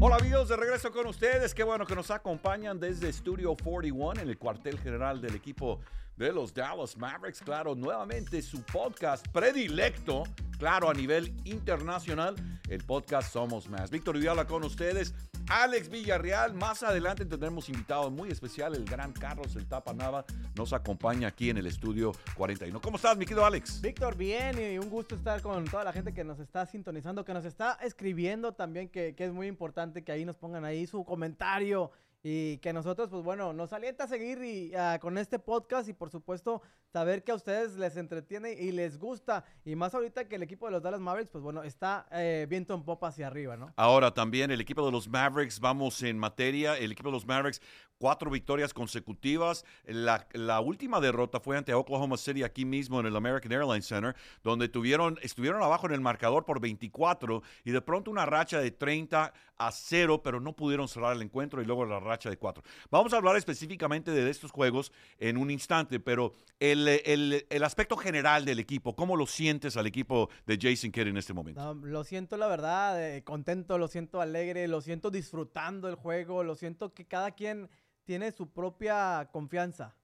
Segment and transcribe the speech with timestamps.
[0.00, 1.52] Hola amigos, de regreso con ustedes.
[1.52, 5.80] Qué bueno que nos acompañan desde Studio 41 en el cuartel general del equipo
[6.16, 7.40] de los Dallas Mavericks.
[7.40, 10.22] Claro, nuevamente su podcast predilecto,
[10.56, 12.36] claro, a nivel internacional,
[12.68, 13.90] el podcast Somos Más.
[13.90, 15.14] Víctor Vidal con ustedes.
[15.48, 16.52] Alex Villarreal.
[16.54, 20.24] Más adelante tendremos invitado muy especial, el gran Carlos El Tapa Nava.
[20.54, 22.80] Nos acompaña aquí en el estudio 41.
[22.80, 23.80] ¿Cómo estás, mi querido Alex?
[23.80, 27.32] Víctor, bien y un gusto estar con toda la gente que nos está sintonizando, que
[27.32, 31.04] nos está escribiendo también, que, que es muy importante que ahí nos pongan ahí su
[31.04, 31.90] comentario
[32.30, 35.94] y que nosotros, pues bueno, nos alienta a seguir y, ah, con este podcast y
[35.94, 36.60] por supuesto
[36.92, 39.44] saber que a ustedes les entretiene y les gusta.
[39.64, 42.74] Y más ahorita que el equipo de los Dallas Mavericks, pues bueno, está eh, viento
[42.74, 43.72] en popa hacia arriba, ¿no?
[43.76, 47.62] Ahora también el equipo de los Mavericks, vamos en materia, el equipo de los Mavericks,
[47.98, 49.64] cuatro victorias consecutivas.
[49.84, 54.68] La, última derrota fue ante Oklahoma City aquí mismo en el American Airlines Center, donde
[54.68, 59.32] tuvieron, estuvieron abajo en el marcador por 24 y de pronto una racha de 30
[59.56, 62.62] a 0, pero no pudieron cerrar el encuentro y luego la racha de 4.
[62.90, 67.96] Vamos a hablar específicamente de estos juegos en un instante, pero el, el, el aspecto
[67.96, 71.62] general del equipo, ¿cómo lo sientes al equipo de Jason Kidd en este momento?
[71.62, 76.42] No, lo siento, la verdad, eh, contento, lo siento alegre, lo siento disfrutando el juego,
[76.42, 77.68] lo siento que cada quien
[78.04, 79.94] tiene su propia confianza.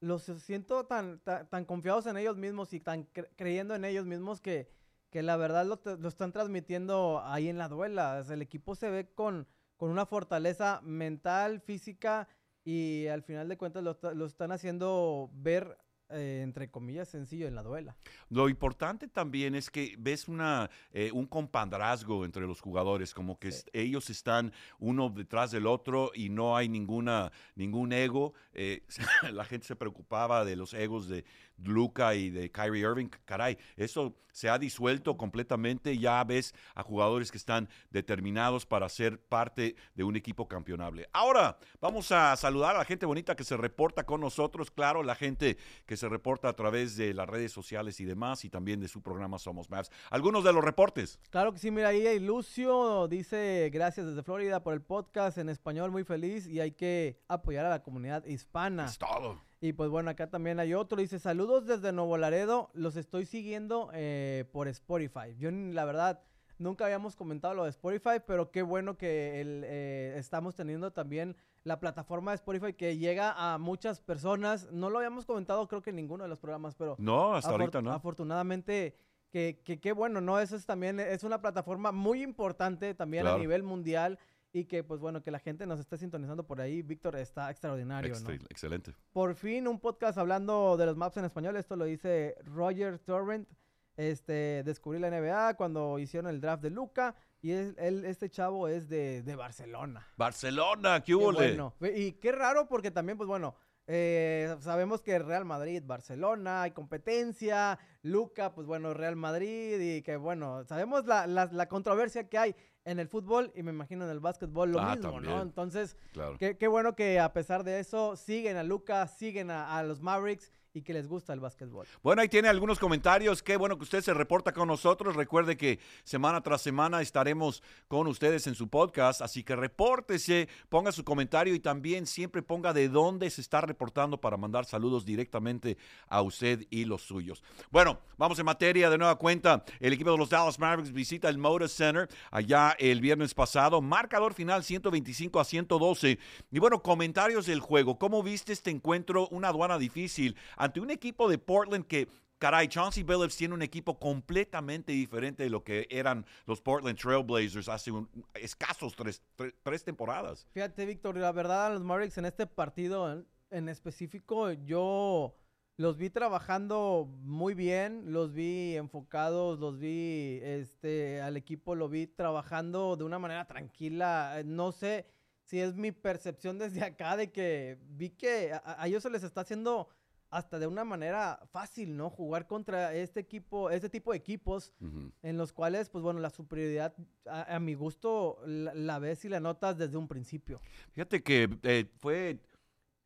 [0.00, 4.04] Los siento tan, tan, tan confiados en ellos mismos y tan cre creyendo en ellos
[4.04, 4.68] mismos que,
[5.10, 8.18] que la verdad lo, lo, están transmitiendo ahí en la duela.
[8.20, 12.28] O sea, el equipo se ve con, con una fortaleza mental, física
[12.64, 15.76] y al final de cuentas lo, lo están haciendo ver
[16.10, 17.96] eh, entre comillas, sencillo en la duela.
[18.28, 23.52] Lo importante también es que ves una, eh, un compadrazgo entre los jugadores, como que
[23.52, 23.64] sí.
[23.72, 28.34] ellos están uno detrás del otro y no hay ninguna, ningún ego.
[28.52, 28.82] Eh,
[29.32, 31.24] la gente se preocupaba de los egos de
[31.58, 33.08] Luca y de Kyrie Irving.
[33.24, 35.96] Caray, eso se ha disuelto completamente.
[35.96, 41.08] Ya ves a jugadores que están determinados para ser parte de un equipo campeonable.
[41.12, 44.70] Ahora, vamos a saludar a la gente bonita que se reporta con nosotros.
[44.70, 45.56] Claro, la gente
[45.86, 49.02] que se reporta a través de las redes sociales y demás, y también de su
[49.02, 49.90] programa Somos Maps.
[50.10, 51.20] Algunos de los reportes.
[51.30, 55.90] Claro que sí, mira ahí Lucio dice gracias desde Florida por el podcast en español,
[55.90, 58.86] muy feliz y hay que apoyar a la comunidad hispana.
[58.86, 59.40] Es todo.
[59.64, 63.88] Y pues bueno, acá también hay otro, dice saludos desde Nuevo Laredo, los estoy siguiendo
[63.94, 65.34] eh, por Spotify.
[65.38, 66.20] Yo la verdad
[66.58, 71.34] nunca habíamos comentado lo de Spotify, pero qué bueno que el, eh, estamos teniendo también
[71.62, 74.70] la plataforma de Spotify que llega a muchas personas.
[74.70, 76.96] No lo habíamos comentado creo que en ninguno de los programas, pero...
[76.98, 77.90] No, hasta ahorita no.
[77.90, 78.94] Afortunadamente,
[79.30, 80.40] que, que, que, bueno, ¿no?
[80.40, 83.36] Eso es también, es una plataforma muy importante también claro.
[83.36, 84.18] a nivel mundial
[84.54, 86.80] y que pues bueno, que la gente nos esté sintonizando por ahí.
[86.80, 88.44] Víctor está extraordinario, Extra, ¿no?
[88.48, 88.94] Excelente.
[89.12, 91.56] Por fin un podcast hablando de los maps en español.
[91.56, 93.48] Esto lo dice Roger Torrent.
[93.96, 97.16] Este, descubrí la NBA cuando hicieron el draft de Luca.
[97.42, 100.06] Y él, él, este chavo es de, de Barcelona.
[100.16, 101.32] Barcelona, qué hubo.
[101.32, 101.74] Bueno.
[101.92, 103.56] Y qué raro porque también, pues bueno,
[103.86, 107.78] eh, sabemos que Real Madrid, Barcelona, hay competencia.
[108.02, 109.78] Luca, pues bueno, Real Madrid.
[109.80, 113.72] Y que bueno, sabemos la, la, la controversia que hay en el fútbol y me
[113.72, 115.34] imagino en el básquetbol lo ah, mismo, también.
[115.36, 115.42] ¿no?
[115.42, 116.36] Entonces, claro.
[116.38, 120.00] qué, qué, bueno que a pesar de eso siguen a Luca, siguen a, a los
[120.00, 121.86] Mavericks y que les gusta el básquetbol.
[122.02, 123.44] Bueno, ahí tiene algunos comentarios.
[123.44, 125.14] Qué bueno que usted se reporta con nosotros.
[125.14, 130.90] Recuerde que semana tras semana estaremos con ustedes en su podcast, así que repórtese, ponga
[130.90, 135.78] su comentario y también siempre ponga de dónde se está reportando para mandar saludos directamente
[136.08, 137.44] a usted y los suyos.
[137.70, 139.64] Bueno, vamos en materia de nueva cuenta.
[139.78, 143.80] El equipo de los Dallas Mavericks visita el Moda Center allá el viernes pasado.
[143.80, 146.18] Marcador final 125 a 112.
[146.50, 147.96] Y bueno, comentarios del juego.
[147.96, 149.28] ¿Cómo viste este encuentro?
[149.28, 152.08] Una aduana difícil ante un equipo de Portland que
[152.38, 157.68] caray, Chauncey Billups tiene un equipo completamente diferente de lo que eran los Portland Trailblazers
[157.68, 157.92] hace
[158.34, 159.22] escasos tres,
[159.62, 160.46] tres, temporadas.
[160.52, 165.36] Fíjate, Víctor, la verdad, los Mavericks en este partido en, específico, yo
[165.76, 172.06] los vi trabajando muy bien, los vi enfocados, los vi, este, al equipo lo vi
[172.06, 175.06] trabajando de una manera tranquila, no sé
[175.42, 179.42] si es mi percepción desde acá de que vi que a ellos se les está
[179.42, 179.88] haciendo
[180.34, 182.10] hasta de una manera fácil, ¿no?
[182.10, 185.12] Jugar contra este equipo, este tipo de equipos uh -huh.
[185.22, 186.92] en los cuales, pues bueno, la superioridad
[187.26, 190.60] a, a mi gusto la, la, ves y la notas desde un principio.
[190.92, 192.40] Fíjate que eh, fue,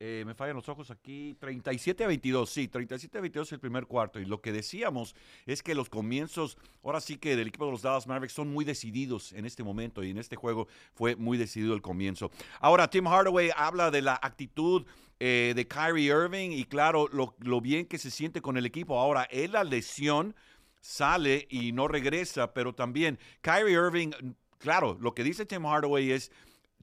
[0.00, 3.86] eh, me fallan los ojos aquí, 37 a 22, sí, 37 a 22 el primer
[3.86, 4.20] cuarto.
[4.20, 5.14] Y lo que decíamos
[5.44, 8.64] es que los comienzos, ahora sí que del equipo de los Dallas Mavericks son muy
[8.64, 12.30] decididos en este momento y en este juego fue muy decidido el comienzo.
[12.60, 14.86] Ahora, Tim Hardaway habla de la actitud
[15.20, 18.98] eh, de Kyrie Irving y claro, lo, lo, bien que se siente con el equipo.
[18.98, 20.34] Ahora, él la lesión
[20.80, 24.12] sale y no regresa, pero también Kyrie Irving
[24.58, 26.30] claro, lo que dice Tim Hardaway es,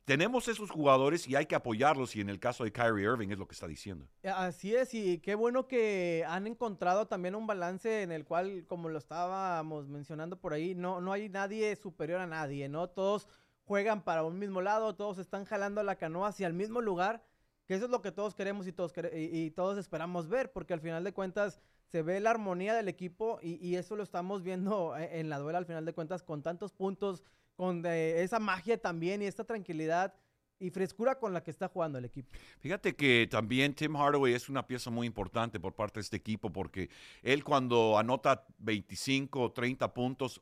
[0.05, 3.37] tenemos esos jugadores y hay que apoyarlos y en el caso de Kyrie Irving es
[3.37, 4.07] lo que está diciendo.
[4.23, 8.89] Así es, y qué bueno que han encontrado también un balance en el cual, como
[8.89, 12.87] lo estábamos mencionando por ahí, no, no hay nadie superior a nadie, ¿no?
[12.89, 13.27] Todos
[13.65, 17.23] juegan para un mismo lado, todos están jalando la canoa hacia el mismo lugar,
[17.65, 20.81] que eso es lo que todos queremos y todos, y, todos esperamos ver, porque al
[20.81, 25.19] final de cuentas se ve la armonía del equipo y, eso lo estamos viendo e,
[25.19, 27.23] en la duela al final de cuentas con tantos puntos
[27.55, 30.13] con esa magia también y esta tranquilidad
[30.59, 32.31] y frescura con la que está jugando el equipo.
[32.59, 36.51] Fíjate que también Tim Hardaway es una pieza muy importante por parte de este equipo
[36.51, 36.89] porque
[37.21, 40.41] él cuando anota 25 o 30 puntos,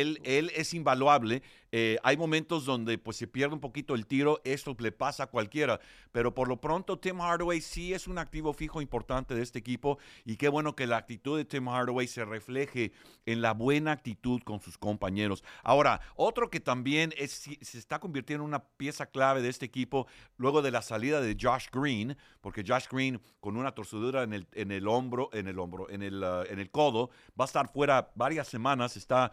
[0.00, 1.42] él, él es invaluable
[1.74, 5.26] eh, hay momentos donde pues se pierde un poquito el tiro, esto le pasa a
[5.28, 5.80] cualquiera,
[6.12, 9.98] pero por lo pronto Tim Hardaway sí es un activo fijo importante de este equipo
[10.26, 12.92] y qué bueno que la actitud de Tim Hardaway se refleje
[13.24, 15.42] en la buena actitud con sus compañeros.
[15.62, 20.06] Ahora, otro que también es, se está convirtiendo en una pieza clave de este equipo
[20.36, 24.46] luego de la salida de Josh Green, porque Josh Green con una torcedura en el,
[24.52, 27.08] en el hombro, en el hombro, en el, uh, en el codo,
[27.40, 29.32] va a estar fuera varias semanas, está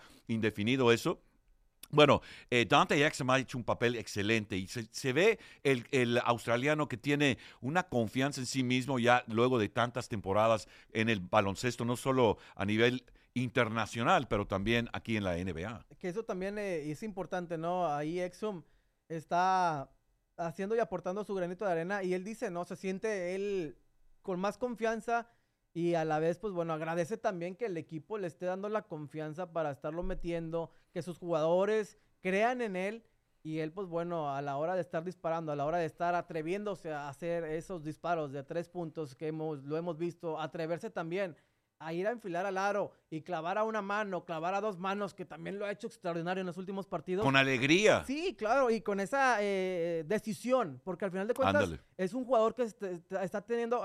[0.50, 1.22] indefinido eso.
[1.92, 6.98] Bueno, eh, Dante Exum ha hecho un papel excelente y se, ve el, australiano que
[6.98, 11.96] tiene una confianza en sí mismo ya luego de tantas temporadas en el baloncesto, no
[11.96, 13.04] solo a nivel
[13.34, 15.86] internacional, pero también aquí en la NBA.
[15.98, 17.88] Que eso también eh, es importante, ¿no?
[17.88, 18.62] Ahí Exum
[19.08, 19.90] está
[20.38, 22.66] haciendo y aportando su granito de arena y él dice, ¿no?
[22.66, 23.78] Se siente él
[24.22, 25.28] con más confianza
[25.80, 28.82] y a la vez, pues bueno, agradece también que el equipo le esté dando la
[28.82, 33.06] confianza para estarlo metiendo, que sus jugadores crean en él
[33.44, 36.16] y él, pues bueno, a la hora de estar disparando, a la hora de estar
[36.16, 41.38] atreviéndose a hacer esos disparos de tres puntos que hemos, lo hemos visto, atreverse también
[41.80, 45.14] a ir a enfilar al aro y clavar a una mano, clavar a dos manos,
[45.14, 47.24] que también lo ha hecho extraordinario en los últimos partidos.
[47.26, 48.04] Con alegría.
[48.06, 52.54] Sí, claro, y con esa eh, decisión, porque al final de cuentas es un jugador
[52.54, 53.82] que está teniendo,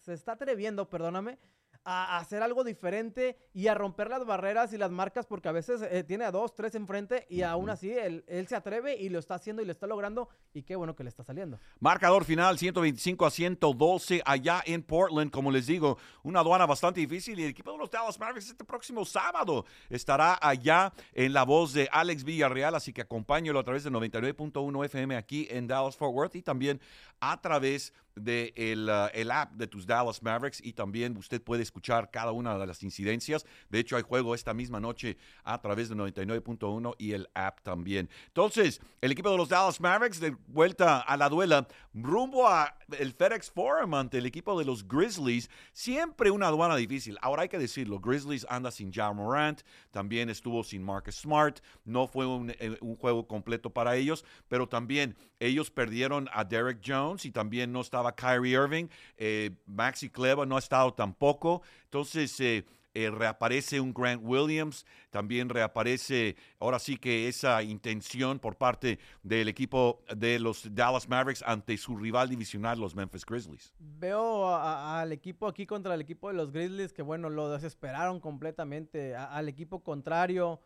[0.00, 1.38] se está atreviendo, perdóname,
[1.84, 5.82] a, hacer algo diferente y a romper las barreras y las marcas, porque a veces
[5.82, 9.18] eh, tiene a dos, tres enfrente y aún así él, él, se atreve y lo
[9.18, 11.58] está haciendo y lo está logrando y qué bueno que le está saliendo.
[11.80, 17.38] Marcador final 125 a 112 allá en Portland, como les digo, una aduana bastante difícil
[17.38, 21.72] y el equipo de los Dallas Mavericks este próximo sábado estará allá en la voz
[21.72, 26.14] de Alex Villarreal, así que acompáñelo a través de 99.1 FM aquí en Dallas Fort
[26.14, 26.80] Worth y también
[27.20, 31.62] a través de el, uh, el, app de tus Dallas Mavericks y también usted puede
[31.62, 33.44] escuchar cada una de las incidencias.
[33.68, 38.08] De hecho, hay juego esta misma noche a través de 99.1 y el app también.
[38.28, 43.12] Entonces, el equipo de los Dallas Mavericks de vuelta a la duela rumbo a el
[43.12, 45.50] FedEx Forum ante el equipo de los Grizzlies.
[45.72, 47.18] Siempre una aduana difícil.
[47.22, 51.60] Ahora hay que decirlo, Grizzlies anda sin Ja Morant, también estuvo sin Marcus Smart.
[51.84, 56.80] No fue un, eh, un juego completo para ellos, pero también ellos perdieron a Derek
[56.84, 62.40] Jones y también no estaba Kyrie Irving, eh, Maxi Cleva no ha estado tampoco, entonces
[62.40, 62.64] eh,
[62.94, 69.48] eh, reaparece un Grant Williams, también reaparece ahora sí que esa intención por parte del
[69.48, 73.72] equipo de los Dallas Mavericks ante su rival divisional, los Memphis Grizzlies.
[73.78, 79.14] Veo al equipo aquí contra el equipo de los Grizzlies que bueno, lo desesperaron completamente,
[79.14, 80.60] al equipo contrario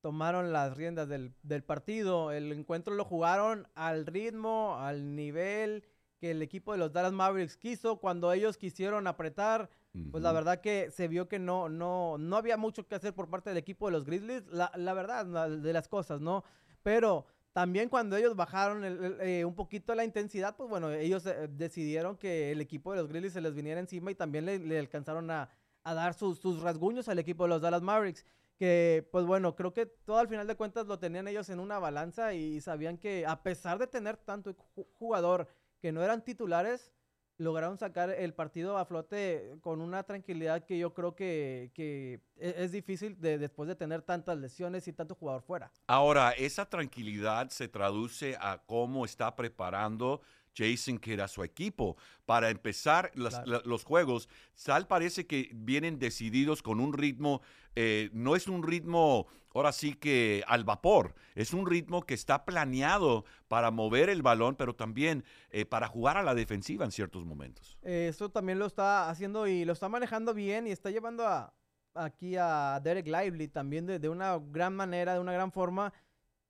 [0.00, 5.82] tomaron las riendas del, del partido, el encuentro lo jugaron al ritmo, al nivel
[6.18, 7.96] que el equipo de los Dallas Mavericks quiso.
[7.98, 9.70] Cuando ellos quisieron apretar,
[10.10, 13.30] pues la verdad que se vio que no, no, no había mucho que hacer por
[13.30, 14.46] parte del equipo de los Grizzlies.
[14.48, 16.44] La, la verdad de las cosas, ¿no?
[16.82, 18.82] Pero también cuando ellos bajaron
[19.22, 23.08] eh, un poquito la intensidad, pues bueno, ellos eh, decidieron que el equipo de los
[23.08, 25.48] Grizzlies se les viniera encima y también le, alcanzaron a,
[25.82, 28.26] a dar sus, sus, rasguños al equipo de los Dallas Mavericks.
[28.58, 31.78] Que, pues bueno, creo que todo al final de cuentas lo tenían ellos en una
[31.78, 34.54] balanza y sabían que a pesar de tener tanto
[34.98, 35.48] jugador
[35.80, 36.92] que no eran titulares,
[37.38, 42.72] lograron sacar el partido a flote con una tranquilidad que yo creo que, e-, es,
[42.72, 45.70] difícil de, después de tener tantas lesiones y tanto jugador fuera.
[45.86, 50.22] Ahora, esa tranquilidad se traduce a cómo está preparando
[50.56, 54.28] Jason Kidd a su equipo para empezar los juegos.
[54.54, 57.42] Sal parece que vienen decididos con un ritmo,
[57.74, 62.44] eh, no es un ritmo ahora sí que al vapor, es un ritmo que está
[62.44, 67.24] planeado para mover el balón, pero también eh, para jugar a la defensiva en ciertos
[67.24, 67.78] momentos.
[67.82, 71.54] Eso también lo está haciendo y lo está manejando bien y está llevando a,
[71.94, 75.92] aquí a Derek Lively también de, una gran manera, de una gran forma,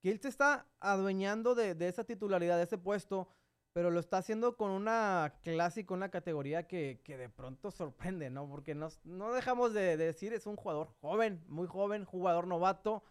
[0.02, 3.28] que él se está adueñando de, de esa titularidad, de ese puesto
[3.76, 8.30] pero lo está haciendo con una clase y con una categoría que, de pronto sorprende,
[8.30, 8.48] ¿no?
[8.48, 13.04] Porque no dejamos de, decir, es un jugador joven, muy joven, jugador novato,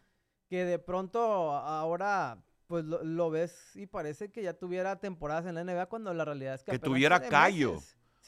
[0.49, 5.63] que de pronto ahora pues lo, ves y parece que ya tuviera temporadas en la
[5.63, 6.71] NBA cuando la realidad es que...
[6.71, 7.77] Que tuviera callo.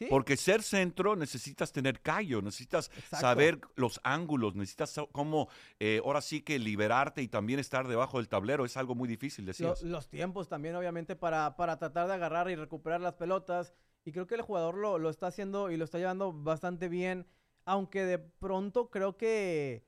[0.10, 5.50] Porque ser centro necesitas tener callo, necesitas saber los ángulos, necesitas cómo
[5.80, 8.66] eh, ahora sí que liberarte y también estar debajo del tablero.
[8.66, 9.82] Es algo muy difícil, decías.
[9.82, 13.74] Los, tiempos también, obviamente, para, para tratar de agarrar y recuperar las pelotas.
[14.06, 17.28] Y creo que el jugador lo, lo está haciendo y lo está llevando bastante bien.
[17.66, 19.84] Aunque de pronto creo que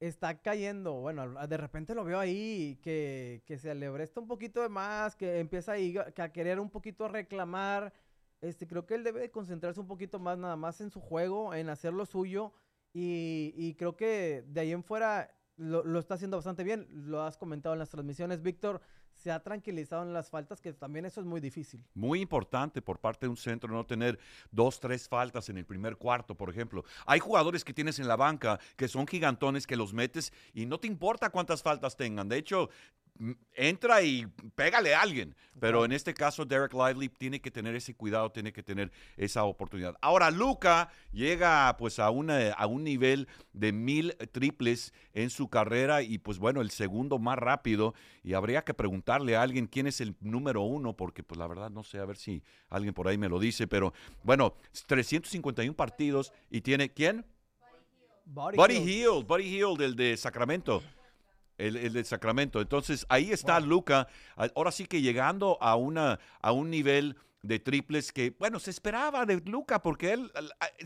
[0.00, 0.94] está cayendo.
[0.94, 5.40] Bueno, de repente lo veo ahí que, que se alebresta un poquito de más, que
[5.40, 7.92] empieza ahí a querer un poquito reclamar.
[8.44, 11.70] Este, creo que él debe concentrarse un poquito más nada más en su juego, en
[11.70, 12.52] hacer lo suyo.
[12.92, 16.86] Y, creo que de ahí en fuera lo, lo, está haciendo bastante bien.
[16.90, 18.80] Lo has comentado en las transmisiones, Víctor
[19.14, 21.84] se ha tranquilizado en las faltas, que también eso es muy difícil.
[21.94, 24.18] Muy importante por parte de un centro no tener
[24.50, 26.84] dos, tres faltas en el primer cuarto, por ejemplo.
[27.06, 30.78] Hay jugadores que tienes en la banca que son gigantones que los metes y no
[30.78, 32.28] te importa cuántas faltas tengan.
[32.28, 32.68] De hecho,
[33.54, 35.34] entra y pégale a alguien.
[35.60, 39.44] Pero en este caso, Derek Lively tiene que tener ese cuidado, tiene que tener esa
[39.44, 39.96] oportunidad.
[40.00, 46.02] Ahora, Luca llega pues a, una, a un nivel de mil triples en su carrera
[46.02, 47.94] y pues bueno, el segundo más rápido.
[48.24, 51.70] Y habría que preguntarle a alguien quién es el número uno, porque pues la verdad
[51.70, 53.68] no sé, a ver si alguien por ahí me lo dice.
[53.68, 53.92] Pero
[54.24, 54.54] bueno,
[54.86, 57.24] 351 partidos y tiene, ¿quién?
[58.26, 60.82] Buddy, Buddy Hill, Buddy Hill, del de Sacramento
[61.58, 62.60] el, de Sacramento.
[62.60, 64.08] Entonces ahí está Luca,
[64.54, 69.26] ahora sí que llegando a, una, a un nivel de triples que, bueno, se esperaba
[69.26, 70.32] de Luca, porque él,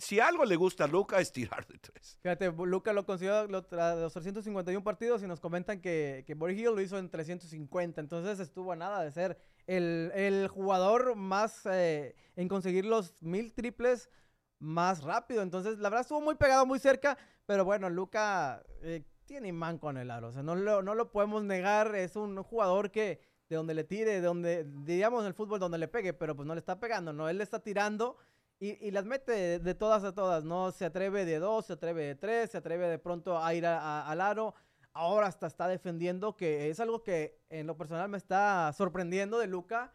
[0.01, 2.19] si algo le gusta a Luca es tirar de tres.
[2.21, 6.75] Fíjate, Luca lo consiguió los, los 351 partidos y nos comentan que, que Boris Hill
[6.75, 12.49] lo hizo en 350, entonces estuvo a nada de ser el, jugador más eh, en
[12.49, 14.11] conseguir los mil triples
[14.59, 18.65] más rápido, entonces la verdad estuvo muy pegado, muy cerca, pero bueno, Luca...
[18.83, 20.29] Eh, tiene imán con el aro.
[20.29, 21.95] O sea, no lo, no lo podemos negar.
[21.95, 25.79] Es un jugador que de donde le tire, de donde, diríamos en el fútbol, donde
[25.79, 27.29] le pegue, pero pues no le está pegando, ¿no?
[27.29, 28.17] Él le está tirando
[28.61, 30.73] y, las mete de, todas a todas, ¿no?
[30.73, 34.21] Se atreve de dos, se atreve de tres, se atreve de pronto a ir al
[34.21, 34.55] aro.
[34.93, 39.47] Ahora hasta está defendiendo, que es algo que en lo personal me está sorprendiendo de
[39.47, 39.95] Luca,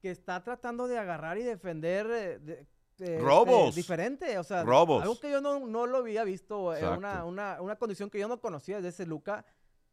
[0.00, 2.66] que está tratando de agarrar y defender
[2.98, 3.74] eh, este, robos.
[3.74, 5.02] diferente, o sea, robos.
[5.02, 8.28] algo que yo no, no lo había visto, eh, una, una, una, condición que yo
[8.28, 9.44] no conocía de ese Luca.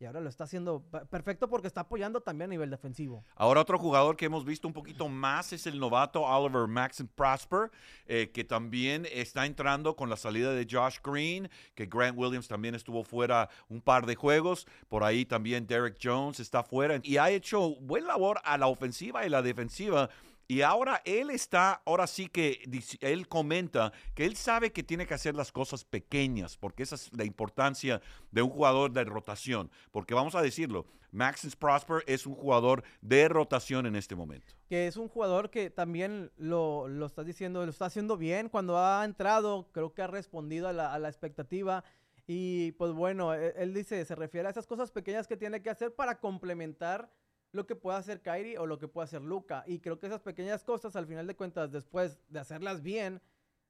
[0.01, 3.25] Y ahora lo está haciendo perfecto porque está apoyando también a nivel defensivo.
[3.35, 7.69] Ahora otro jugador que hemos visto un poquito más es el novato Oliver Maxon Prosper,
[8.05, 12.75] eh, que también está entrando con la salida de Josh Green, que Grant Williams también
[12.75, 14.67] estuvo fuera un par de juegos.
[14.87, 19.25] Por ahí también Derek Jones está fuera y ha hecho buen labor a la ofensiva
[19.25, 20.09] y la defensiva
[20.49, 22.63] y ahora él está, ahora sí que
[23.01, 27.15] él comenta que él sabe que tiene que hacer las cosas pequeñas, porque esa es
[27.15, 28.01] la importancia
[28.31, 29.69] de un jugador de rotación.
[29.91, 34.55] Porque vamos a decirlo, Maxence Prosper es un jugador de rotación en este momento.
[34.67, 38.49] Que es un jugador que también lo, lo estás diciendo, lo está haciendo bien.
[38.49, 41.83] Cuando ha entrado, creo que ha respondido a la, expectativa.
[42.25, 45.69] Y pues bueno, él, él dice, se refiere a esas cosas pequeñas que tiene que
[45.69, 47.11] hacer para complementar
[47.51, 49.63] lo que puede hacer Kyrie o lo que puede hacer Luca.
[49.65, 53.21] Y creo que esas pequeñas cosas, al final de cuentas, después de hacerlas bien,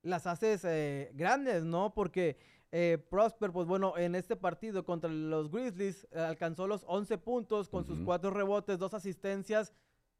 [0.01, 1.93] las haces eh, grandes, ¿no?
[1.93, 2.37] Porque
[2.71, 7.69] eh, Prosper, pues bueno, en este partido contra los Grizzlies eh, alcanzó los 11 puntos
[7.69, 9.73] con sus cuatro rebotes, dos asistencias,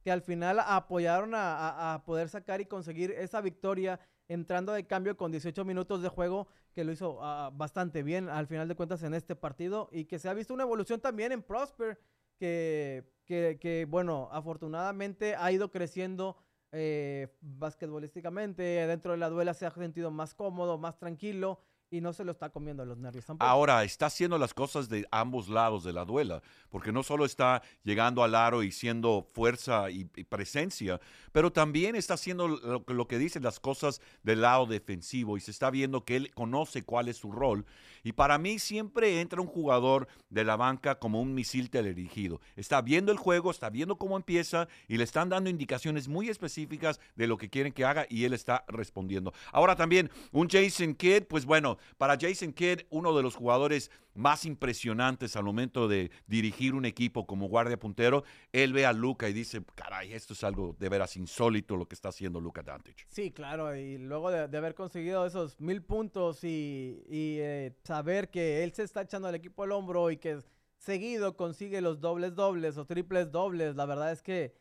[0.04, 4.00] que al final apoyaron a, poder sacar y conseguir esa victoria
[4.30, 8.48] entrando de cambio con 18 minutos de juego, que lo hizo ah, bastante bien al
[8.48, 11.42] final de cuentas en este partido y que se ha visto una evolución también en
[11.42, 12.00] Prosper
[12.38, 16.38] que, que, bueno, afortunadamente ha ido creciendo
[16.72, 18.64] eh, basquetbolísticamente.
[18.88, 21.60] Dentro de la duela se ha sentido más cómodo, más tranquilo
[21.92, 25.50] y no se lo está comiendo los nervios Ahora, está haciendo las cosas de ambos
[25.50, 30.06] lados de la duela, porque no solo está llegando al aro y siendo fuerza y,
[30.06, 31.00] presencia,
[31.32, 35.52] pero también está haciendo lo, lo, que dice las cosas del lado defensivo y se
[35.52, 37.66] está viendo que él conoce cuál es su rol.
[38.04, 42.42] Y para mí siempre entra un jugador de la banca como un misil teledirigido.
[42.56, 47.00] Está viendo el juego, está viendo cómo empieza y le están dando indicaciones muy específicas
[47.16, 49.34] de lo que quieren que haga y él está respondiendo.
[49.52, 54.46] Ahora también un Jason Kidd, pues bueno, para Jason Kidd, uno de los jugadores más
[54.46, 59.34] impresionantes al momento de dirigir un equipo como guardia puntero, él ve a Luca y
[59.34, 63.06] dice, caray, esto es algo de veras insólito lo que está haciendo Luca Dantich.
[63.10, 68.72] Sí, claro, y luego de, haber conseguido esos mil puntos y, eh, saber que él
[68.74, 70.40] se está echando al equipo al hombro y que
[70.78, 74.54] seguido consigue los dobles dobles o triples dobles, la verdad es que...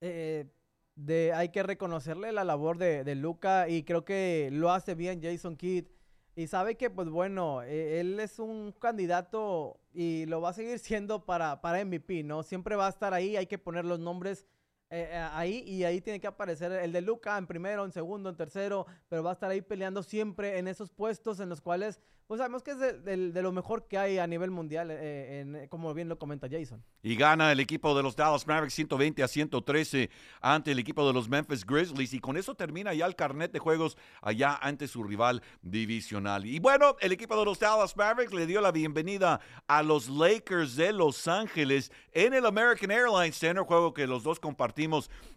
[0.00, 0.46] Eh,
[0.94, 5.22] de, hay que reconocerle la labor de, de Luca y creo que lo hace bien
[5.22, 5.86] Jason Kidd
[6.34, 10.78] y sabe que, pues bueno, e, él es un candidato y lo va a seguir
[10.78, 12.42] siendo para, para MVP, ¿no?
[12.42, 14.46] Siempre va a estar ahí, hay que poner los nombres
[14.94, 18.28] eh, eh, ahí y ahí tiene que aparecer el de Luca en primero, en segundo,
[18.28, 21.98] en tercero, pero va a estar ahí peleando siempre en esos puestos en los cuales
[22.32, 26.08] pues sabemos que es de, lo mejor que hay a nivel mundial, eh, como bien
[26.08, 26.82] lo comenta Jason.
[27.02, 30.08] Y gana el equipo de los Dallas Mavericks 120 a 113
[30.40, 33.58] ante el equipo de los Memphis Grizzlies y con eso termina ya el carnet de
[33.58, 36.46] juegos allá ante su rival divisional.
[36.46, 40.76] Y bueno, el equipo de los Dallas Mavericks le dio la bienvenida a los Lakers
[40.76, 44.40] de Los Ángeles en el American Airlines Center, juego que los dos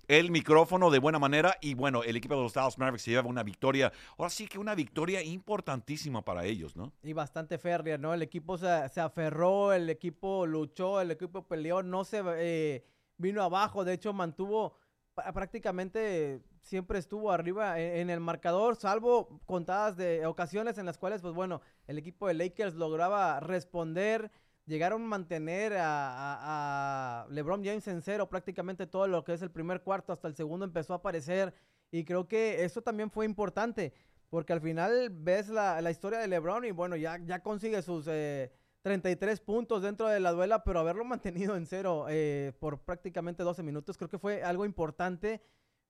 [0.07, 3.27] el micrófono de buena manera y bueno, el equipo de los Dallas Mavericks se lleva
[3.27, 6.93] una victoria, ahora sí que una victoria importantísima para ellos, ¿no?
[7.03, 8.13] Y bastante férrea, ¿no?
[8.13, 8.67] El equipo se,
[9.01, 12.85] aferró, el equipo luchó, el equipo peleó, no se eh,
[13.17, 14.75] vino abajo, de hecho mantuvo
[15.33, 21.33] prácticamente siempre estuvo arriba en, el marcador, salvo contadas de ocasiones en las cuales, pues
[21.33, 24.31] bueno, el equipo de Lakers lograba responder
[24.65, 29.81] llegaron a mantener a, LeBron James en cero prácticamente todo lo que es el primer
[29.81, 31.53] cuarto, hasta el segundo empezó a aparecer.
[31.91, 33.93] Y creo que eso también fue importante,
[34.29, 39.39] porque al final ves la, historia de LeBron y bueno, ya, ya consigue sus 33
[39.39, 43.63] eh, puntos dentro de la duela, pero haberlo mantenido en cero eh, por prácticamente 12
[43.63, 45.41] minutos, creo que fue algo importante.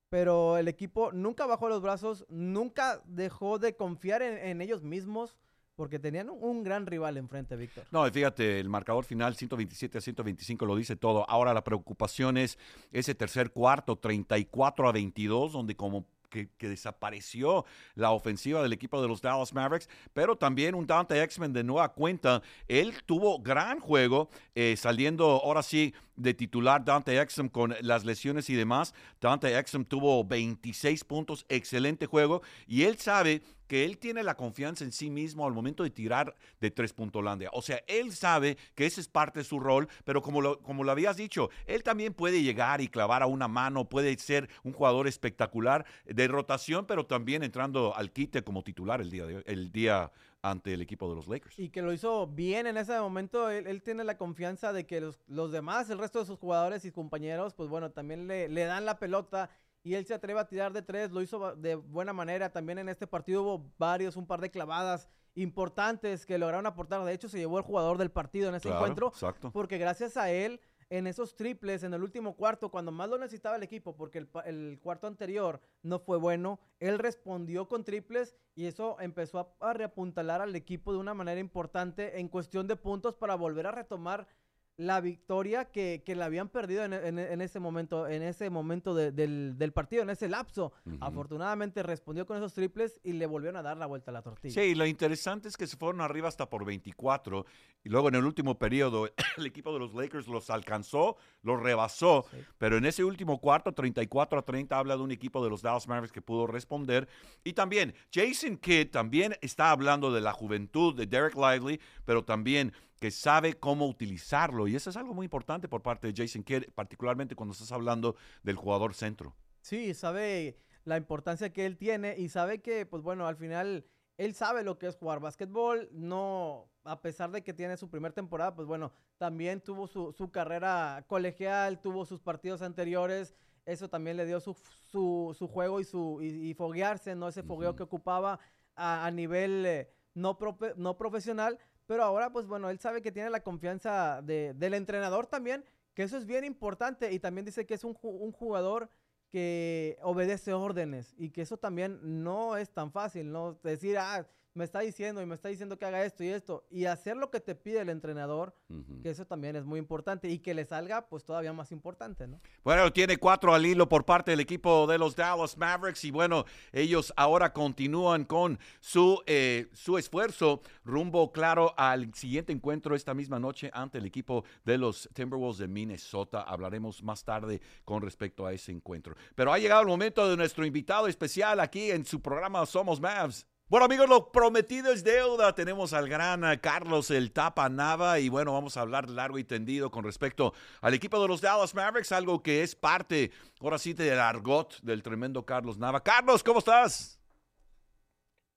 [0.08, 5.36] Pero el equipo nunca bajó los brazos, nunca dejó de confiar en ellos mismos
[5.76, 7.84] porque tenían un gran rival enfrente, Víctor.
[7.90, 11.28] No, fíjate, el marcador final 127 a 125 lo dice todo.
[11.28, 12.58] Ahora la preocupación es
[12.92, 17.64] ese tercer cuarto, 34 a 22, donde como que, desapareció
[17.94, 21.92] la ofensiva del equipo de los Dallas Mavericks, pero también un Dante X-Men de nueva
[21.92, 22.42] cuenta.
[22.68, 28.50] Él tuvo gran juego, eh, saliendo ahora sí de titular Dante Exum con las lesiones
[28.50, 28.94] y demás.
[29.20, 34.84] Dante Exum tuvo 26 puntos, excelente juego, y él sabe que él tiene la confianza
[34.84, 37.50] en sí mismo al momento de tirar de tres puntolandia.
[37.52, 40.84] O sea, él sabe que ese es parte de su rol, pero como lo, como
[40.84, 44.72] lo habías dicho, él también puede llegar y clavar a una mano, puede ser un
[44.72, 49.72] jugador espectacular de rotación, pero también entrando al quite como titular el día, de, el
[49.72, 50.12] día
[50.50, 51.58] ante el equipo de los Lakers.
[51.58, 53.50] Y que lo hizo bien en ese momento.
[53.50, 56.92] Él, tiene la confianza de que los, los, demás, el resto de sus jugadores y
[56.92, 59.50] compañeros, pues bueno, también le, le dan la pelota
[59.82, 62.50] y él se atreve a tirar de tres, lo hizo de buena manera.
[62.50, 67.04] También en este partido hubo varios, un par de clavadas importantes que lograron aportar.
[67.04, 69.08] De hecho, se llevó el jugador del partido en ese encuentro.
[69.08, 69.52] Exacto.
[69.52, 73.56] Porque gracias a él, en esos triples, en el último cuarto, cuando más lo necesitaba
[73.56, 78.96] el equipo, porque el, cuarto anterior no fue bueno, él respondió con triples y eso
[79.00, 83.34] empezó a, a reapuntalar al equipo de una manera importante en cuestión de puntos para
[83.34, 84.28] volver a retomar
[84.78, 89.56] la victoria que, que la habían perdido en, en, ese momento, en ese momento del,
[89.56, 90.72] del, partido, en ese lapso.
[91.00, 94.52] Afortunadamente respondió con esos triples y le volvieron a dar la vuelta a la tortilla.
[94.52, 97.46] Sí, lo interesante es que se fueron arriba hasta por 24
[97.84, 99.08] y luego en el último periodo
[99.38, 102.26] el equipo de los Lakers los alcanzó, los rebasó,
[102.58, 105.88] pero en ese último cuarto, 34 a 30, habla de un equipo de los Dallas
[105.88, 107.08] Mavericks que pudo responder.
[107.44, 112.72] Y también Jason Kidd también está hablando de la juventud de Derek Lively, pero también
[113.00, 114.68] que sabe cómo utilizarlo.
[114.68, 118.16] Y eso es algo muy importante por parte de Jason Kidd, particularmente cuando estás hablando
[118.42, 119.34] del jugador centro.
[119.60, 123.84] Sí, sabe la importancia que él tiene y sabe que, pues bueno, al final
[124.16, 125.88] él sabe lo que es jugar básquetbol.
[125.92, 130.30] No, a pesar de que tiene su primera temporada, pues bueno, también tuvo su, su
[130.30, 133.34] carrera colegial, tuvo sus partidos anteriores.
[133.66, 134.54] Eso también le dio su,
[134.90, 137.28] su, su juego y, su, y, foguearse, ¿no?
[137.28, 138.38] Ese fogueo que ocupaba
[138.76, 140.38] a, a nivel eh, no,
[140.76, 145.26] no profesional pero ahora, pues bueno, él sabe que tiene la confianza de, del entrenador
[145.26, 147.12] también, que eso es bien importante.
[147.12, 148.90] Y también dice que es un, un jugador
[149.30, 153.54] que obedece órdenes y que eso también no es tan fácil, ¿no?
[153.62, 156.86] Decir, ah, me está diciendo y me está diciendo que haga esto y esto y
[156.86, 158.54] hacer lo que te pide el entrenador,
[159.02, 162.40] que eso también es muy importante y que le salga pues todavía más importante, ¿no?
[162.64, 166.46] Bueno, tiene cuatro al hilo por parte del equipo de los Dallas Mavericks y bueno,
[166.72, 173.38] ellos ahora continúan con su, eh, su esfuerzo rumbo claro al siguiente encuentro esta misma
[173.38, 176.42] noche ante el equipo de los Timberwolves de Minnesota.
[176.42, 179.14] Hablaremos más tarde con respecto a ese encuentro.
[179.34, 183.46] Pero ha llegado el momento de nuestro invitado especial aquí en su programa Somos Mavs.
[183.68, 185.52] Bueno amigos, lo prometido es deuda.
[185.52, 189.44] Tenemos al gran eh, Carlos el Tapa Nava y bueno, vamos a hablar largo y
[189.44, 193.92] tendido con respecto al equipo de los Dallas Mavericks, algo que es parte, ahora sí,
[193.92, 196.00] del argot del tremendo Carlos Nava.
[196.00, 197.15] Carlos, ¿cómo estás?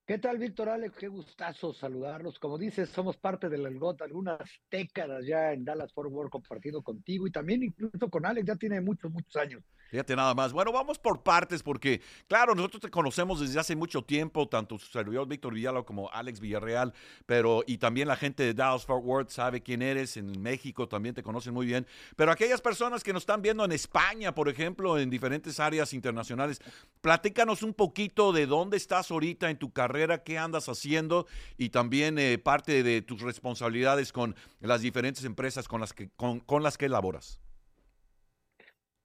[0.10, 0.95] ¿Qué tal, Víctor Alex?
[0.98, 2.39] Qué gustazo saludarlos.
[2.39, 4.39] Como dices, somos parte del GOT, algunas
[4.72, 8.82] décadas ya en Dallas Fort Worth compartido contigo y también incluso con Alex, ya tiene
[8.82, 9.62] muchos, muchos años.
[9.91, 10.52] Fíjate nada más.
[10.52, 14.88] Bueno, vamos por partes porque, claro, nosotros te conocemos desde hace mucho tiempo, tanto su
[14.88, 16.91] servidor Víctor Villalobos como Alex Villarreal,
[17.28, 21.13] pero y también la gente de Dallas Fort Worth sabe quién eres, en México también
[21.13, 24.98] te conocen muy bien, pero aquellas personas que nos están viendo en España, por ejemplo,
[24.98, 26.62] en diferentes áreas internacionales,
[27.02, 32.18] platícanos un poquito de dónde estás ahorita en tu carrera qué andas haciendo y también
[32.18, 36.86] eh, parte de tus responsabilidades con las diferentes empresas con las que, con, las que
[36.86, 37.40] elaboras.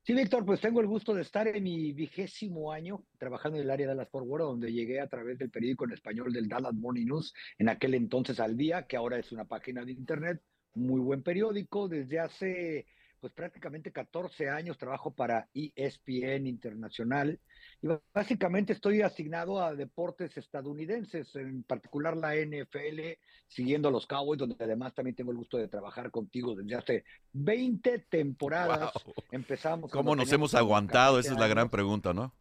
[0.03, 3.71] Sí, Víctor, pues tengo el gusto de estar en mi vigésimo año trabajando en el
[3.71, 6.75] área de Dallas Fort Worth, donde llegué a través del periódico en español del Dallas
[6.75, 10.43] Morning News, en aquel entonces al día, que ahora es una página de internet,
[10.75, 11.89] muy buen periódico.
[11.89, 12.87] Desde hace
[13.25, 17.41] pues prácticamente 14 años trabajo para ESPN Internacional
[17.81, 23.17] y básicamente estoy asignado a deportes estadounidenses, en particular la NFL,
[23.49, 27.05] siguiendo a los Cowboys, donde además también tengo el gusto de trabajar contigo desde hace
[27.33, 28.93] 20 temporadas.
[29.31, 29.91] Empezamos.
[29.91, 31.19] ¿Cómo nos hemos aguantado?
[31.19, 32.35] Esa es la gran pregunta, ¿no?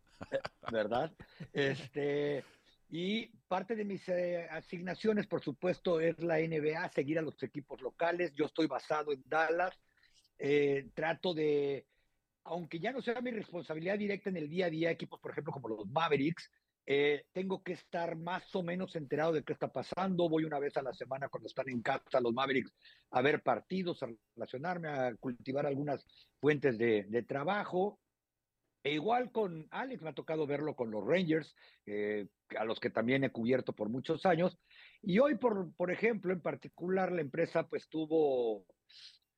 [0.69, 1.13] ¿Verdad?
[1.54, 2.43] Este,
[2.89, 7.82] y parte de mis eh, asignaciones, por supuesto, es la NBA, seguir a los equipos
[7.82, 8.34] locales.
[8.36, 9.80] Yo estoy basado en Dallas
[10.39, 11.86] eh, trato de,
[12.43, 15.54] aunque ya no sea mi responsabilidad directa en el día a día, equipos, por ejemplo,
[15.54, 16.50] como los Mavericks,
[16.86, 20.28] eh, tengo que estar más o menos enterado de qué está pasando.
[20.28, 22.74] Voy una vez a la semana cuando están en casa los Mavericks
[23.12, 26.06] a ver partidos, a relacionarme, a cultivar algunas
[26.41, 28.00] fuentes de, trabajo.
[28.84, 32.89] E igual con Alex, me ha tocado verlo con los Rangers, eh, a los que
[32.89, 34.58] también he cubierto por muchos años.
[35.02, 38.65] Y hoy, por, por ejemplo, en particular, la empresa pues tuvo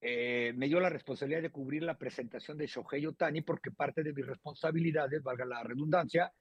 [0.08, 4.14] eh, me dio la responsabilidad de cubrir la presentación de Shohei Otani porque parte de
[4.14, 6.32] mis responsabilidades, valga la redundancia,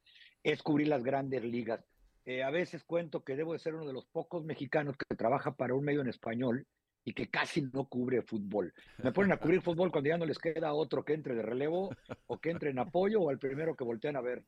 [0.42, 1.82] es cubrir las grandes ligas.
[2.26, 5.54] Eh, a veces cuento que debo de ser uno de los pocos mexicanos que trabaja
[5.54, 6.66] para un medio en español
[7.06, 8.74] y que casi no cubre fútbol.
[9.02, 11.88] Me ponen a cubrir fútbol cuando ya no les queda otro que entre de relevo
[12.26, 14.44] o que entre en apoyo o al primero que voltean a ver.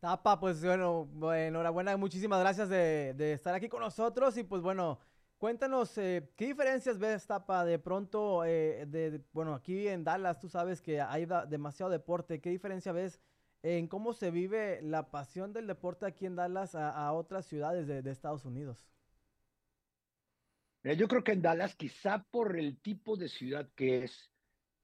[0.00, 4.98] Tapa, pues bueno, enhorabuena, muchísimas gracias de, de estar aquí con nosotros y pues bueno,
[5.42, 10.48] Cuéntanos, eh, ¿qué diferencias ves, Tapa, de pronto, eh, de, bueno, aquí en Dallas tú
[10.48, 13.20] sabes que hay demasiado deporte, ¿qué diferencia ves
[13.64, 18.08] en cómo se vive la pasión del deporte aquí en Dallas a, otras ciudades de,
[18.08, 18.86] Estados Unidos?
[20.84, 24.30] yo creo que en Dallas, quizá por el tipo de ciudad que es,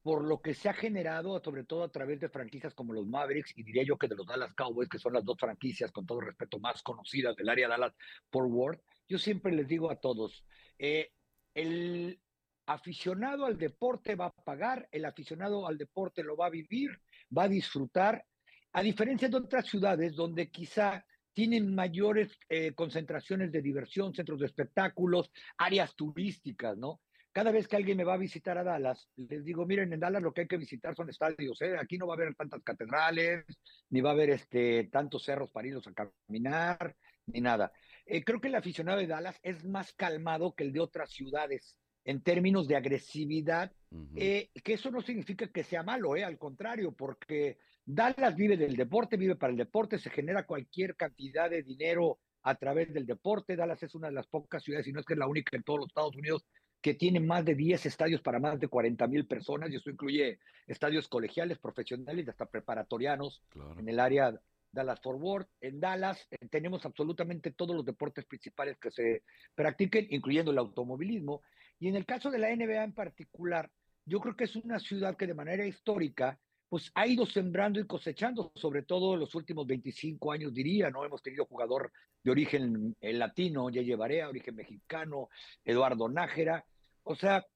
[0.02, 3.56] por lo que se ha generado, sobre todo a través de franquicias como los Mavericks,
[3.56, 6.20] y diría yo que de los Dallas Cowboys, que son las dos franquicias, con todo
[6.20, 7.94] respeto, más conocidas del área Dallas
[8.28, 10.44] por Worth, yo siempre les digo a todos,
[10.78, 11.10] eh,
[11.54, 12.20] el
[12.66, 16.90] aficionado al deporte va a pagar, el aficionado al deporte lo va a vivir,
[17.36, 18.24] va a disfrutar,
[18.72, 24.46] a diferencia de otras ciudades donde quizá tienen mayores eh, concentraciones de diversión, centros de
[24.46, 27.00] espectáculos, áreas turísticas, ¿no?
[27.32, 30.22] Cada vez que alguien me va a visitar a Dallas, les digo, miren, en Dallas
[30.22, 31.76] lo que hay que visitar son estadios, ¿eh?
[31.78, 33.44] Aquí no va a haber tantas catedrales,
[33.90, 37.72] ni va a haber este, tantos cerros para irnos a caminar, ni nada.
[38.10, 41.76] Eh, creo que el aficionado de Dallas es más calmado que el de otras ciudades
[42.04, 43.70] en términos de agresividad,
[44.16, 48.76] eh, que eso no significa que sea malo, eh, al contrario, porque Dallas vive del
[48.76, 53.56] deporte, vive para el deporte, se genera cualquier cantidad de dinero a través del deporte.
[53.56, 55.62] Dallas es una de las pocas ciudades, y no es que es la única en
[55.62, 56.46] todos los Estados Unidos,
[56.80, 60.38] que tiene más de 10 estadios para más de 40 mil personas, y eso incluye
[60.66, 63.42] estadios colegiales, profesionales y hasta preparatorianos
[63.76, 64.40] en el área
[64.72, 65.46] Dallas Forward.
[65.60, 69.22] En Dallas eh, tenemos absolutamente todos los deportes principales que se
[69.54, 71.42] practiquen, incluyendo el automovilismo.
[71.78, 73.70] Y en el caso de la NBA en particular,
[74.04, 77.86] yo creo que es una ciudad que de manera histórica pues ha ido sembrando y
[77.86, 81.04] cosechando, sobre todo en los últimos 25 años, diría, ¿no?
[81.04, 85.30] Hemos tenido jugador de origen eh, latino, ya llevaré origen mexicano,
[85.64, 86.66] Eduardo Nájera.
[87.04, 87.46] O sea,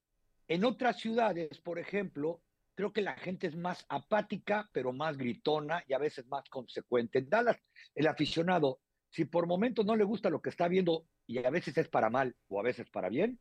[0.48, 2.40] en otras ciudades, por ejemplo,
[2.74, 7.18] creo que la gente es más apática, pero más gritona y a veces más consecuente.
[7.18, 7.58] En Dallas,
[7.94, 8.80] el aficionado,
[9.10, 12.10] si por momentos no le gusta lo que está viendo y a veces es para
[12.10, 13.38] mal o a veces para bien,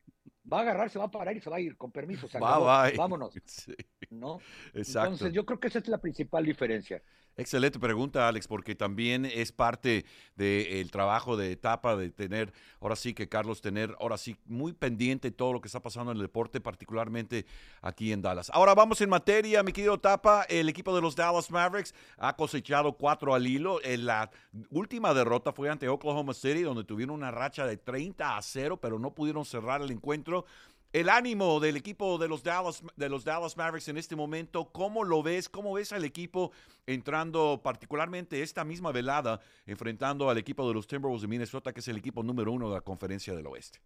[0.51, 2.27] va a agarrar, se va a parar y se va a ir con permiso.
[2.97, 3.33] Vámonos.
[4.11, 4.39] ¿no?
[4.73, 7.01] Entonces, yo creo que esa es la principal diferencia.
[7.37, 13.13] Excelente pregunta, Alex, porque también es parte del trabajo de etapa de tener, ahora sí
[13.13, 16.59] que Carlos, tener, ahora sí, muy pendiente todo lo que está pasando en el deporte,
[16.59, 17.45] particularmente
[17.81, 18.51] aquí en Dallas.
[18.53, 22.93] Ahora vamos en materia, mi querido Tapa, el equipo de los Dallas Mavericks ha cosechado
[22.93, 23.81] cuatro al hilo.
[23.83, 24.29] En la
[24.69, 28.99] última derrota fue ante Oklahoma City, donde tuvieron una racha de 30 a 0, pero
[28.99, 30.45] no pudieron cerrar el encuentro.
[30.93, 35.03] El ánimo del equipo de los, Dallas, de los Dallas Mavericks en este momento, ¿cómo
[35.03, 35.47] lo ves?
[35.47, 36.51] ¿Cómo ves al equipo
[36.85, 41.87] entrando particularmente esta misma velada, enfrentando al equipo de los Timberwolves de Minnesota, que es
[41.87, 43.79] el equipo número uno de la conferencia del oeste?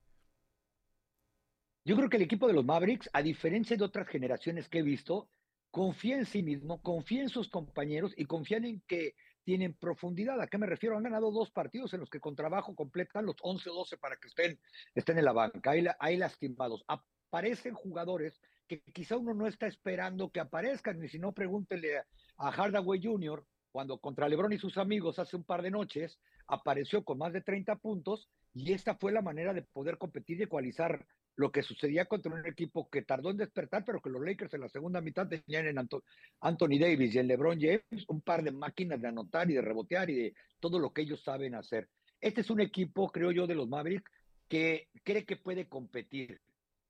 [1.84, 4.84] Yo creo que el equipo de los Mavericks, a diferencia de otras generaciones que he
[4.84, 5.30] visto,
[5.70, 9.14] confía en sí mismo, confía en sus compañeros y confía en que
[9.46, 10.42] tienen profundidad.
[10.42, 10.98] ¿A qué me refiero?
[10.98, 14.60] Han ganado dos partidos en los que con trabajo completan los 11-12 para que estén,
[14.96, 15.72] estén en la banca.
[16.00, 16.84] Hay, lastimados.
[16.88, 22.00] Aparecen jugadores que quizá uno no está esperando que aparezcan, ni si no pregúntele
[22.38, 27.04] a Hardaway Jr., cuando contra LeBron y sus amigos hace un par de noches apareció
[27.04, 31.06] con más de 30 puntos y esta fue la manera de poder competir y ecualizar
[31.36, 34.62] lo que sucedía contra un equipo que tardó en despertar, pero que los Lakers en
[34.62, 35.78] la segunda mitad tenían en
[36.40, 40.10] Anthony Davis y en LeBron James un par de máquinas de anotar y de rebotear
[40.10, 41.90] y de todo lo que ellos saben hacer.
[42.22, 44.10] Este es un equipo, creo yo, de los Mavericks
[44.48, 46.40] que cree que puede competir,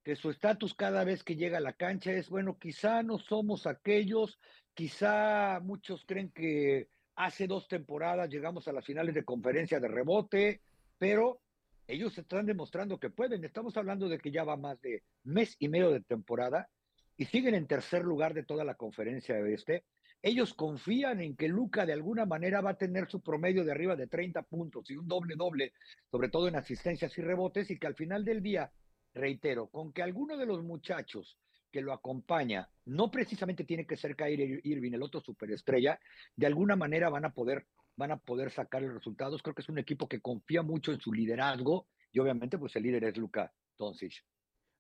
[0.04, 3.66] que su estatus cada vez que llega a la cancha es, bueno, quizá no somos
[3.66, 4.38] aquellos,
[4.74, 10.62] quizá muchos creen que hace dos temporadas llegamos a las finales de conferencia de rebote,
[11.00, 11.40] pero
[11.88, 13.44] ellos están demostrando que pueden.
[13.44, 16.70] Estamos hablando de que ya va más de mes y medio de temporada
[17.18, 19.86] y siguen en tercer lugar de toda la conferencia este.
[20.22, 23.96] Ellos confían en que Luca de alguna manera va a tener su promedio de arriba
[23.96, 25.74] de 30 puntos y un doble doble,
[26.10, 28.72] sobre todo en asistencias y rebotes, y que al final del día,
[29.14, 31.38] reitero, con que alguno de los muchachos
[31.72, 36.00] que lo acompaña, no precisamente tiene que ser Kyrie Irving, el otro superestrella,
[36.36, 39.42] de alguna manera van a poder van a poder sacar los resultados.
[39.42, 42.84] Creo que es un equipo que confía mucho en su liderazgo y obviamente pues el
[42.84, 44.24] líder es Luca Doncic.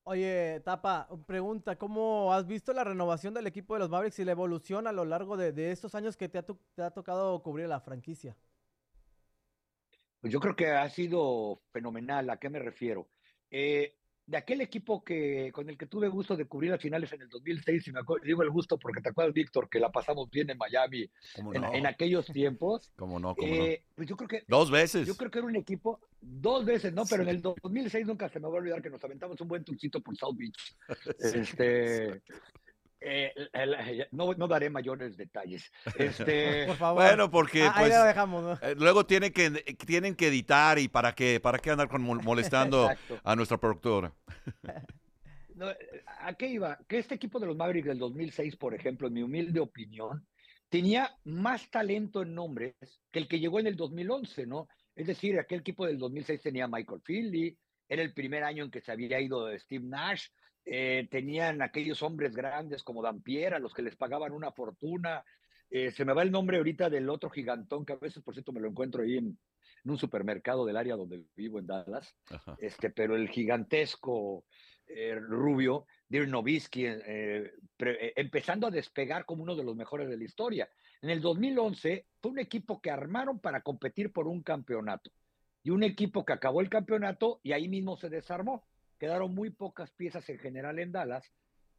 [0.04, 4.34] Oye, Tapa, pregunta, ¿cómo has visto la renovación del equipo de los Mavericks y la
[4.34, 7.80] evolución a lo largo de, estos años que te ha, te ha tocado cubrir la
[7.80, 8.38] franquicia?
[10.22, 12.30] Pues yo creo que ha sido fenomenal.
[12.30, 13.08] ¿A qué me refiero?
[13.50, 13.96] Eh,
[14.28, 17.30] de aquel equipo que con el que tuve gusto de cubrir las finales en el
[17.30, 20.58] 2006, y me digo el gusto porque te acuerdas, Víctor, que la pasamos bien en
[20.58, 21.10] Miami
[21.54, 22.92] en, aquellos tiempos.
[22.98, 23.36] ¿Cómo no?
[23.36, 23.66] ¿Cómo no?
[23.66, 24.44] Eh, pues yo creo que...
[24.48, 25.08] Dos veces.
[25.08, 27.04] Yo creo que era un equipo, dos veces, ¿no?
[27.06, 29.64] Pero en el 2006 nunca se me va a olvidar que nos aventamos un buen
[29.64, 30.76] turcito por South Beach.
[31.20, 32.22] este...
[33.02, 33.34] Eh,
[34.12, 35.72] no, no, daré mayores detalles.
[35.98, 37.04] Este, Por favor.
[37.04, 39.52] Bueno, porque ah, pues, dejamos, eh, luego tienen que,
[39.86, 42.90] tienen que editar y para qué, para qué andar con, molestando
[43.24, 44.14] a nuestra productora.
[46.20, 46.78] ¿A qué iba?
[46.88, 50.26] Que este equipo de los Mavericks del 2006, por ejemplo, en mi humilde opinión,
[50.70, 52.76] tenía más talento en nombres
[53.12, 54.68] que el que llegó en el 2011, ¿no?
[54.96, 58.82] Es decir, aquel equipo del 2006 tenía Michael Finley, era el primer año en que
[58.82, 60.28] se había ido Steve Nash,
[60.66, 65.24] eh, tenían aquellos hombres grandes como Dampier, a los que les pagaban una fortuna.
[65.70, 68.52] Eh, se me va el nombre ahorita del otro gigantón, que a veces, por cierto,
[68.52, 69.38] me lo encuentro ahí en,
[69.86, 72.16] un supermercado del área donde vivo en Dallas.
[72.58, 74.44] Este, pero el gigantesco
[74.88, 76.88] eh, rubio, Dirk Nowitzki,
[77.78, 80.68] empezando a despegar como uno de los mejores de la historia.
[81.04, 85.12] En el 2011 fue un equipo que armaron para competir por un campeonato.
[85.62, 88.66] Y un equipo que acabó el campeonato y ahí mismo se desarmó
[89.00, 91.32] quedaron muy pocas piezas en general en Dallas,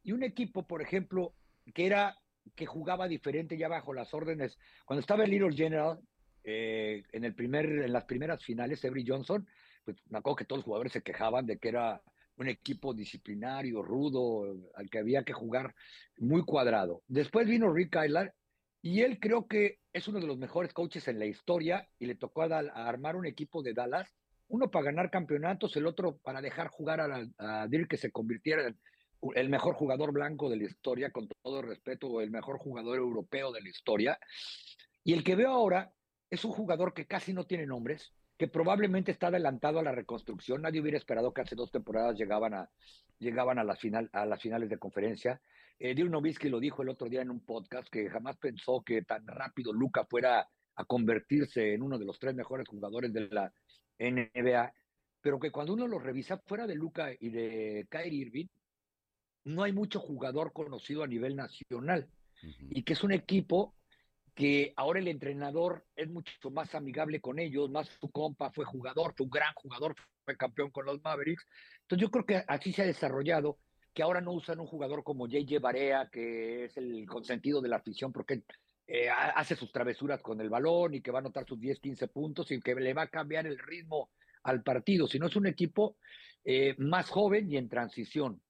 [0.03, 1.33] y un equipo, por ejemplo,
[1.73, 2.17] que era
[2.55, 4.57] que jugaba diferente ya bajo las órdenes.
[4.85, 5.99] Cuando estaba el Little General
[6.43, 9.45] eh, en, el primer, en las primeras finales, Every Johnson,
[9.83, 12.01] pues me acuerdo que todos los jugadores se quejaban de que era
[12.37, 15.75] un equipo disciplinario, rudo, al que había que jugar
[16.17, 17.01] muy cuadrado.
[17.07, 18.33] Después vino Rick Kyler
[18.81, 22.15] y él creo que es uno de los mejores coaches en la historia y le
[22.15, 24.07] tocó a armar un equipo de Dallas
[24.49, 28.77] uno para ganar campeonatos, el otro para dejar jugar a, Dirk que se convirtiera en
[29.35, 33.51] el mejor jugador blanco de la historia, con todo respeto, o el mejor jugador europeo
[33.51, 34.19] de la historia.
[35.03, 35.91] Y el que veo ahora
[36.29, 40.61] es un jugador que casi no tiene nombres, que probablemente está adelantado a la reconstrucción.
[40.61, 42.69] Nadie hubiera esperado que hace dos temporadas llegaban a,
[43.17, 45.41] llegaban a, las, final, a las finales de conferencia.
[45.79, 49.25] Eh, Dirk lo dijo el otro día en un podcast que jamás pensó que tan
[49.27, 53.51] rápido Luca fuera a convertirse en uno de los tres mejores jugadores de la,
[53.99, 54.73] NBA,
[55.21, 58.47] pero que cuando uno lo revisa fuera de Luca y de Kyrie Irving,
[59.45, 62.07] no hay mucho jugador conocido a nivel nacional
[62.69, 63.73] y que es un equipo
[64.35, 69.15] que ahora el entrenador es mucho más amigable con ellos, más su compa fue jugador,
[69.17, 71.43] fue un gran jugador, fue campeón con los Mavericks.
[71.81, 73.57] Entonces yo creo que así se ha desarrollado,
[73.95, 77.77] que ahora no usan un jugador como JJ Barea, que es el consentido de la
[77.77, 78.43] afición, porque
[78.89, 82.07] eh, hace sus travesuras con el balón y que va a anotar sus 10, 15
[82.07, 84.11] puntos y que le va a cambiar el ritmo
[84.43, 85.97] al partido, sino es un equipo
[86.45, 88.41] eh, más joven y en transición.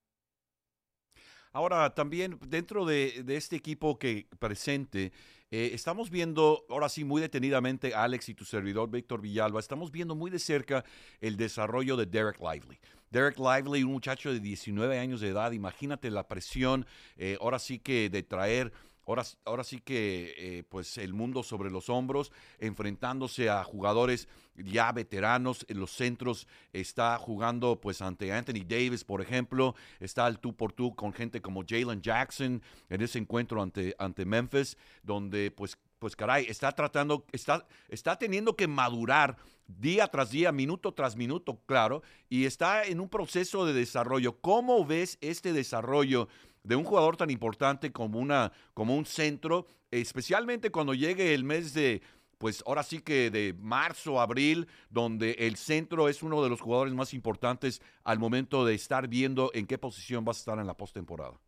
[1.54, 5.12] Ahora, también dentro de, este equipo que presente,
[5.50, 10.13] eh, estamos viendo, ahora sí, muy detenidamente, Alex y tu servidor Víctor Villalba, estamos viendo
[10.13, 10.86] muy de cerca
[11.19, 12.78] el desarrollo de Derek Lively.
[13.10, 16.86] Derek Lively, un muchacho de 19 años de edad, imagínate la presión,
[17.39, 18.71] ahora sí que de traer
[19.08, 24.91] Ahora, ahora, sí que eh, pues el mundo sobre los hombros, enfrentándose a jugadores ya
[24.91, 30.58] veteranos en los centros, está jugando pues ante Anthony Davis, por ejemplo, está al tú
[30.58, 35.78] por tú con gente como Jalen Jackson en ese encuentro ante, ante Memphis, donde pues
[36.00, 41.60] pues caray, está tratando, está, está teniendo que madurar día tras día, minuto tras minuto,
[41.65, 44.38] claro, y está en un proceso de desarrollo.
[44.39, 46.28] ¿Cómo ves este desarrollo
[46.67, 51.73] de un jugador tan importante como, una, como un centro, especialmente cuando llegue el mes
[51.73, 52.01] de,
[52.38, 56.93] pues ahora sí que de marzo, abril, donde el centro es uno de los jugadores
[56.93, 60.75] más importantes al momento de estar viendo en qué posición vas a estar en la
[60.75, 61.39] postemporada?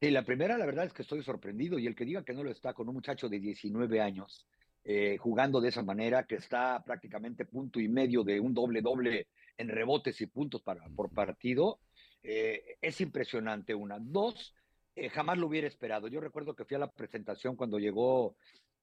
[0.00, 2.44] Sí, la primera, la verdad es que estoy sorprendido y el que diga que no
[2.44, 4.46] lo está con un muchacho de 19 años
[4.84, 9.68] eh, jugando de esa manera, que está prácticamente punto y medio de un doble-doble en
[9.68, 11.80] rebotes y puntos para, por partido,
[12.22, 13.74] eh, es impresionante.
[13.74, 13.98] Una.
[14.00, 14.54] Dos,
[14.94, 16.08] eh, jamás lo hubiera esperado.
[16.08, 18.36] Yo recuerdo que fui a la presentación cuando llegó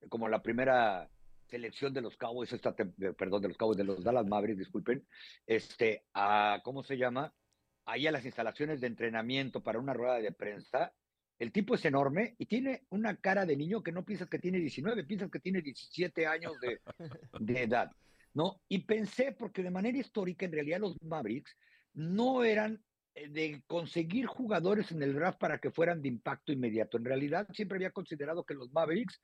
[0.09, 1.09] como la primera
[1.47, 5.07] selección de los Cowboys, esta, perdón, de los Cowboys, de los Dallas Mavericks, disculpen,
[5.45, 7.33] este, a, ¿cómo se llama?
[7.85, 10.91] Ahí a las instalaciones de entrenamiento para una rueda de prensa
[11.37, 14.59] el tipo es enorme y tiene una cara de niño que no piensas que tiene
[14.59, 16.53] 19, piensas que tiene 17 años
[17.39, 17.91] de, edad,
[18.33, 18.61] ¿no?
[18.69, 21.57] Y pensé, porque de manera histórica, en realidad los Mavericks
[21.93, 22.84] no eran eh,
[23.15, 26.97] de conseguir jugadores en el draft para que fueran de impacto inmediato.
[26.97, 29.21] En realidad siempre había considerado que los Mavericks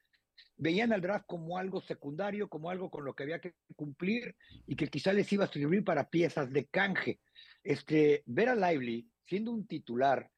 [0.57, 4.75] veían al draft como algo secundario, como algo con lo que había que cumplir y
[4.75, 7.19] que quizá les iba a servir para piezas de canje.
[7.63, 10.29] Este, ver a Lively siendo un titular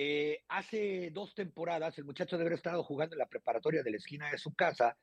[0.00, 3.96] eh, hace dos temporadas el muchacho debe haber estado jugando en la preparatoria de la
[3.96, 4.96] esquina de su casa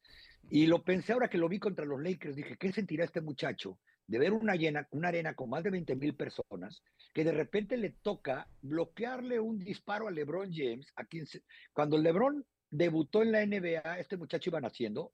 [0.50, 2.36] y lo pensé ahora que lo vi contra los Lakers.
[2.36, 5.96] Dije, ¿qué sentirá este muchacho de ver una, llena, una arena con más de 20
[5.96, 11.26] mil personas que de repente le toca bloquearle un disparo a LeBron James, a quien
[11.74, 15.14] cuando LeBron debutó en la NBA, este muchacho iba naciendo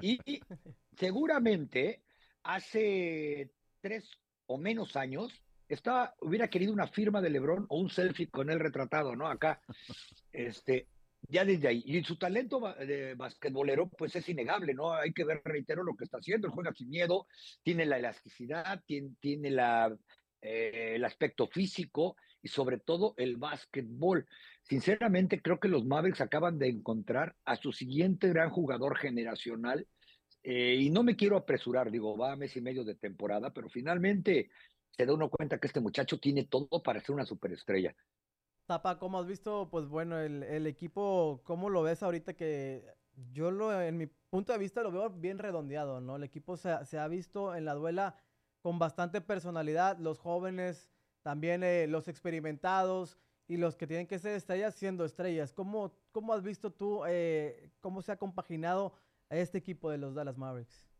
[0.00, 0.18] y
[0.96, 2.02] seguramente
[2.42, 4.08] hace tres
[4.46, 8.60] o menos años estaba, hubiera querido una firma de Lebron o un selfie con él
[8.60, 9.26] retratado, ¿no?
[9.26, 9.62] Acá,
[10.32, 10.86] este,
[11.28, 11.82] ya desde ahí.
[11.86, 14.92] Y su talento de basquetbolero, pues es innegable, ¿no?
[14.92, 16.46] Hay que ver, reitero, lo que está haciendo.
[16.46, 17.26] Él juega sin miedo,
[17.62, 19.96] tiene la elasticidad, tiene, tiene la,
[20.40, 24.26] eh, el aspecto físico y sobre todo el básquetbol.
[24.62, 29.86] Sinceramente, creo que los Mavericks acaban de encontrar a su siguiente gran jugador generacional.
[30.42, 33.68] Eh, y no me quiero apresurar, digo, va a mes y medio de temporada, pero
[33.68, 34.50] finalmente
[34.90, 37.94] se da uno cuenta que este muchacho tiene todo para ser una superestrella.
[38.66, 42.86] Tapa, ¿cómo has visto, pues bueno, el, equipo, cómo lo ves ahorita que
[43.32, 46.16] yo lo, en mi punto de vista lo veo bien redondeado, ¿no?
[46.16, 48.16] El equipo se, ha visto en la duela
[48.60, 50.88] con bastante personalidad, los jóvenes,
[51.22, 55.52] también eh, los experimentados y los que tienen que ser estrellas siendo estrellas.
[55.52, 58.94] ¿Cómo, cómo has visto tú eh, cómo se ha compaginado
[59.28, 60.91] a este equipo de los Dallas Mavericks?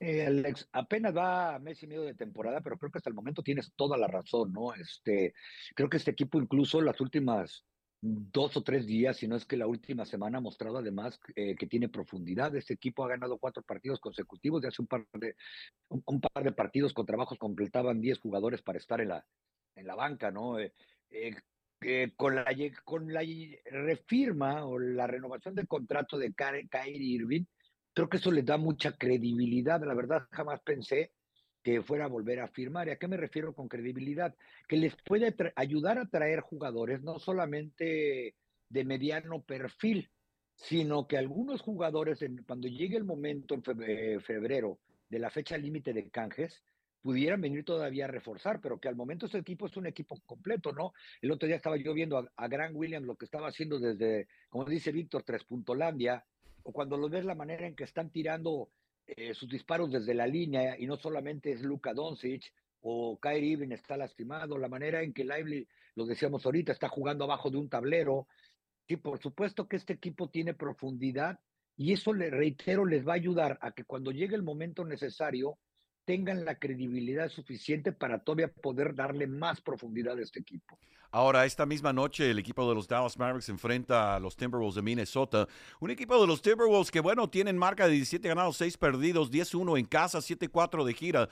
[0.00, 3.14] Eh, Alex, apenas va a mes y medio de temporada, pero creo que hasta el
[3.14, 4.74] momento tienes toda la razón, ¿no?
[4.74, 5.34] Este,
[5.74, 7.66] creo que este equipo incluso las últimas
[8.00, 11.54] dos o tres días, si no es que la última semana ha mostrado además eh,
[11.54, 12.56] que tiene profundidad.
[12.56, 15.36] Este equipo ha ganado cuatro partidos consecutivos, de hace un par de,
[15.88, 19.26] un, par de partidos con trabajos completaban diez jugadores para estar en la,
[19.74, 20.58] en la banca, ¿no?
[20.58, 20.72] Eh,
[22.16, 22.46] con, la,
[22.84, 23.22] con la
[23.66, 27.44] refirma o la renovación del contrato de Kyrie Irving,
[27.94, 29.82] creo que eso les da mucha credibilidad.
[29.84, 31.12] La verdad, jamás pensé
[31.62, 32.88] que fuera a volver a firmar.
[32.88, 34.34] ¿Y a qué me refiero con credibilidad?
[34.68, 38.34] Que les puede ayudar a traer jugadores, no solamente
[38.68, 40.10] de mediano perfil,
[40.54, 45.92] sino que algunos jugadores, cuando llegue el momento en eh, febrero de la fecha límite
[45.92, 46.62] de canjes,
[47.02, 50.72] pudieran venir todavía a reforzar, pero que al momento este equipo es un equipo completo,
[50.72, 50.92] ¿no?
[51.22, 54.28] El otro día estaba yo viendo a, a Grant Williams lo que estaba haciendo desde,
[54.50, 56.24] como dice Víctor, Tres Puntolandia,
[56.62, 58.70] o cuando lo ves la manera en que están tirando
[59.06, 63.72] eh, sus disparos desde la línea y no solamente es Luka Doncic o Kyrie Irving
[63.72, 67.68] está lastimado, la manera en que Lively, lo decíamos ahorita, está jugando abajo de un
[67.68, 68.26] tablero.
[68.88, 71.38] Sí, por supuesto que este equipo tiene profundidad
[71.76, 75.58] y eso, le reitero, les va a ayudar a que cuando llegue el momento necesario
[76.10, 80.76] tengan la credibilidad suficiente para todavía poder darle más profundidad a este equipo.
[81.12, 84.82] Ahora, esta misma noche, el equipo de los Dallas Mavericks enfrenta a los Timberwolves de
[84.82, 85.46] Minnesota.
[85.78, 89.78] Un equipo de los Timberwolves que, bueno, tienen marca de 17 ganados, 6 perdidos, 10-1
[89.78, 91.28] en casa, 7-4 de gira.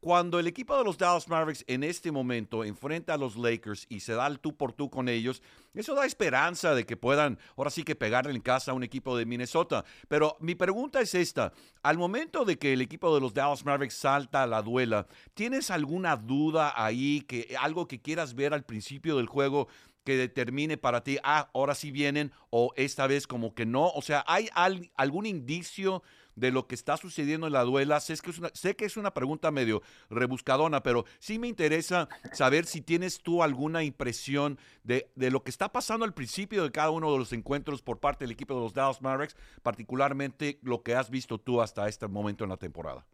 [0.00, 4.00] Cuando el equipo de los Dallas Mavericks en este momento enfrenta a los Lakers y
[4.00, 5.42] se da el tú por tú con ellos,
[5.74, 9.16] eso da esperanza de que puedan ahora sí que pegarle en casa a un equipo
[9.16, 9.84] de Minnesota.
[10.08, 13.94] Pero mi pregunta es esta, al momento de que el equipo de los Dallas Mavericks
[13.94, 19.16] salta a la duela, ¿tienes alguna duda ahí, que algo que quieras ver al principio
[19.16, 19.68] del juego
[20.04, 23.88] que determine para ti, ah, ahora sí vienen o esta vez como que no?
[23.88, 24.48] O sea, ¿hay
[24.94, 26.02] algún indicio
[26.36, 27.98] de lo que está sucediendo en la duela?
[27.98, 32.08] Sé que, es una, sé que es una pregunta medio rebuscadona, pero sí me interesa
[32.32, 36.70] saber si tienes tú alguna impresión de, de, lo que está pasando al principio de
[36.70, 40.82] cada uno de los encuentros por parte del equipo de los Dallas Mavericks, particularmente lo
[40.82, 43.04] que has visto tú hasta este momento en la temporada.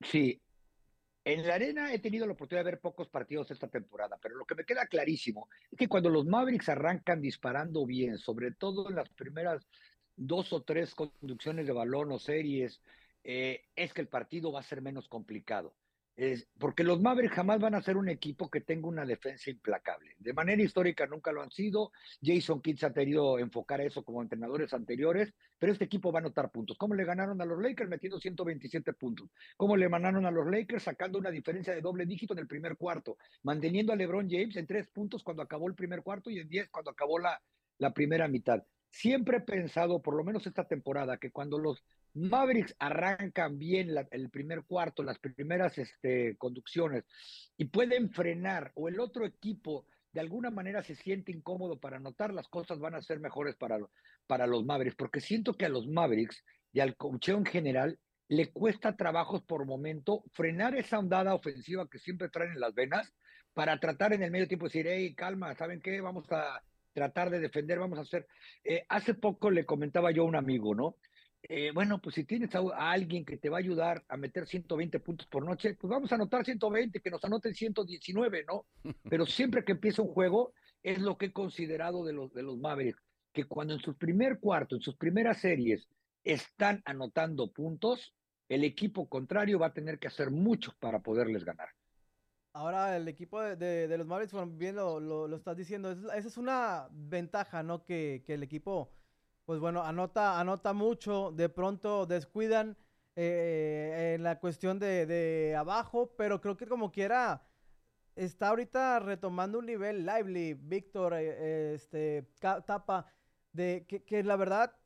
[0.00, 0.40] Sí,
[1.24, 4.44] en la arena he tenido la oportunidad de ver pocos partidos esta temporada, pero lo
[4.44, 8.96] que me queda clarísimo es que cuando los Mavericks arrancan disparando bien, sobre todo en
[8.96, 9.66] las primeras
[10.16, 12.80] dos o tres conducciones de balón o series,
[13.22, 15.74] eh, es que el partido va a ser menos complicado.
[16.16, 20.14] Es, porque los Mavericks jamás van a ser un equipo que tenga una defensa implacable.
[20.18, 21.90] De manera histórica nunca lo han sido.
[22.22, 26.52] Jason Kidd ha tenido enfocar eso como entrenadores anteriores, pero este equipo va a anotar
[26.52, 26.78] puntos.
[26.78, 27.90] ¿Cómo le ganaron a los Lakers?
[27.90, 29.28] Metiendo 127 puntos.
[29.56, 30.84] ¿Cómo le ganaron a los Lakers?
[30.84, 34.68] Sacando una diferencia de doble dígito en el primer cuarto, manteniendo a LeBron James en
[34.68, 37.42] tres puntos cuando acabó el primer cuarto y en diez cuando acabó la,
[37.78, 38.62] la primera mitad.
[38.94, 41.82] Siempre he pensado, por lo menos esta temporada, que cuando los
[42.14, 47.02] Mavericks arrancan bien el primer cuarto, las primeras este, conducciones,
[47.56, 52.32] y pueden frenar, o el otro equipo de alguna manera se siente incómodo para anotar,
[52.32, 53.80] las cosas van a ser mejores para,
[54.28, 58.52] para los Mavericks, porque siento que a los Mavericks y al cocheo en general le
[58.52, 63.12] cuesta trabajos por momento frenar esa ondada ofensiva que siempre traen en las venas
[63.54, 66.00] para tratar en el medio tiempo de decir, hey, calma, ¿saben qué?
[66.00, 66.62] Vamos a
[66.94, 68.26] tratar de defender, vamos a hacer.
[68.62, 70.96] Eh, hace poco le comentaba yo a un amigo, ¿no?
[71.46, 74.98] Eh, bueno, pues si tienes a, alguien que te va a ayudar a meter 120
[75.00, 78.66] puntos por noche, pues vamos a anotar 120, que nos anoten 119, ¿no?
[79.10, 82.56] Pero siempre que empieza un juego, es lo que he considerado de los, de los
[82.56, 85.86] Mavericks, que cuando en su primer cuarto, en sus primeras series,
[86.22, 88.14] están anotando puntos,
[88.48, 91.68] el equipo contrario va a tener que hacer mucho para poderles ganar.
[92.54, 96.86] Ahora el equipo de, de, los Mavericks, bien lo, lo, estás diciendo, esa es una
[96.92, 97.84] ventaja, ¿no?
[97.84, 98.92] Que, que, el equipo,
[99.44, 102.76] pues bueno, anota, anota mucho, de pronto descuidan
[103.16, 107.42] eh, en la cuestión de, de, abajo, pero creo que como quiera
[108.14, 113.06] está ahorita retomando un nivel lively, Víctor, eh, este, Tapa,
[113.52, 114.76] de que, que la verdad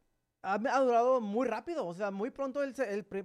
[0.40, 2.74] ha, ha, durado muy rápido, o sea, muy pronto él,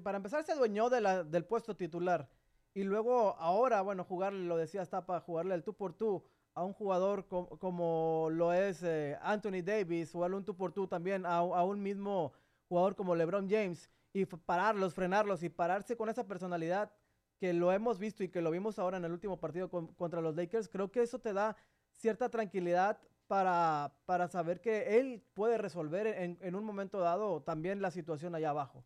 [0.03, 2.29] para empezar se adueñó de la, del puesto titular.
[2.73, 6.23] Y luego ahora, bueno, jugarle, lo decía para jugarle el tú por tú
[6.55, 11.25] a un jugador como lo es eh, Anthony Davis, jugarle un tú por tú también
[11.25, 12.33] a, un mismo
[12.67, 16.91] jugador como LeBron James y pararlos, frenarlos y pararse con esa personalidad
[17.39, 20.35] que lo hemos visto y que lo vimos ahora en el último partido contra los
[20.35, 21.55] Lakers, creo que eso te da
[21.91, 27.81] cierta tranquilidad para, para saber que él puede resolver en, en un momento dado también
[27.81, 28.83] la situación allá abajo.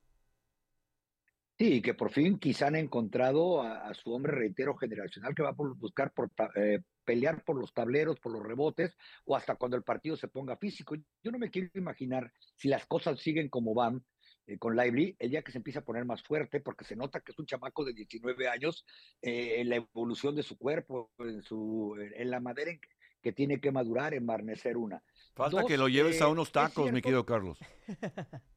[1.58, 5.56] Sí, que por fin quizá han encontrado a, su hombre, reitero, generacional que va a
[5.56, 8.96] buscar por, eh, pelear por los tableros, por los rebotes,
[9.26, 10.96] o hasta cuando el partido se ponga físico.
[11.24, 14.06] Yo no me quiero imaginar si las cosas siguen como van
[14.46, 17.22] eh, con Lively, el día que se empieza a poner más fuerte, porque se nota
[17.22, 18.86] que es un chamaco de 19 años,
[19.24, 22.72] eh, en la evolución de su cuerpo, en, su, en la madera
[23.20, 25.02] que tiene que madurar, en barnecer una.
[25.34, 27.58] Falta que lo lleves a unos tacos, mi querido Carlos.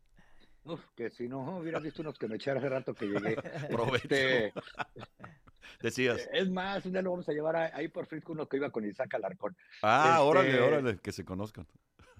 [0.64, 3.36] Uf, que si no hubieras visto unos que me eché hace rato que llegué.
[3.94, 4.52] Este,
[5.82, 6.28] Decías.
[6.32, 8.84] Es más, un día lo vamos a llevar ahí por Frisco uno que iba con
[8.84, 9.56] Isaac Alarcón.
[9.82, 11.66] Ah, este, órale, órale, que se conozcan.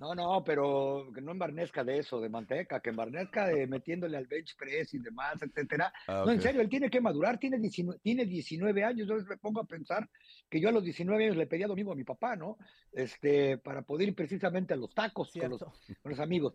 [0.00, 4.26] No, no, pero que no embarnezca de eso, de manteca, que embarnezca de metiéndole al
[4.26, 5.92] bench press y demás, etcétera.
[6.08, 9.06] Ah, no, en serio, él tiene que madurar, tiene 19, tiene 19 años.
[9.06, 10.08] Yo me pongo a pensar
[10.48, 12.56] que yo a los 19 años le pedía domingo a mi papá, ¿no?
[12.92, 16.54] Este, para poder ir precisamente a los tacos con los, con los amigos.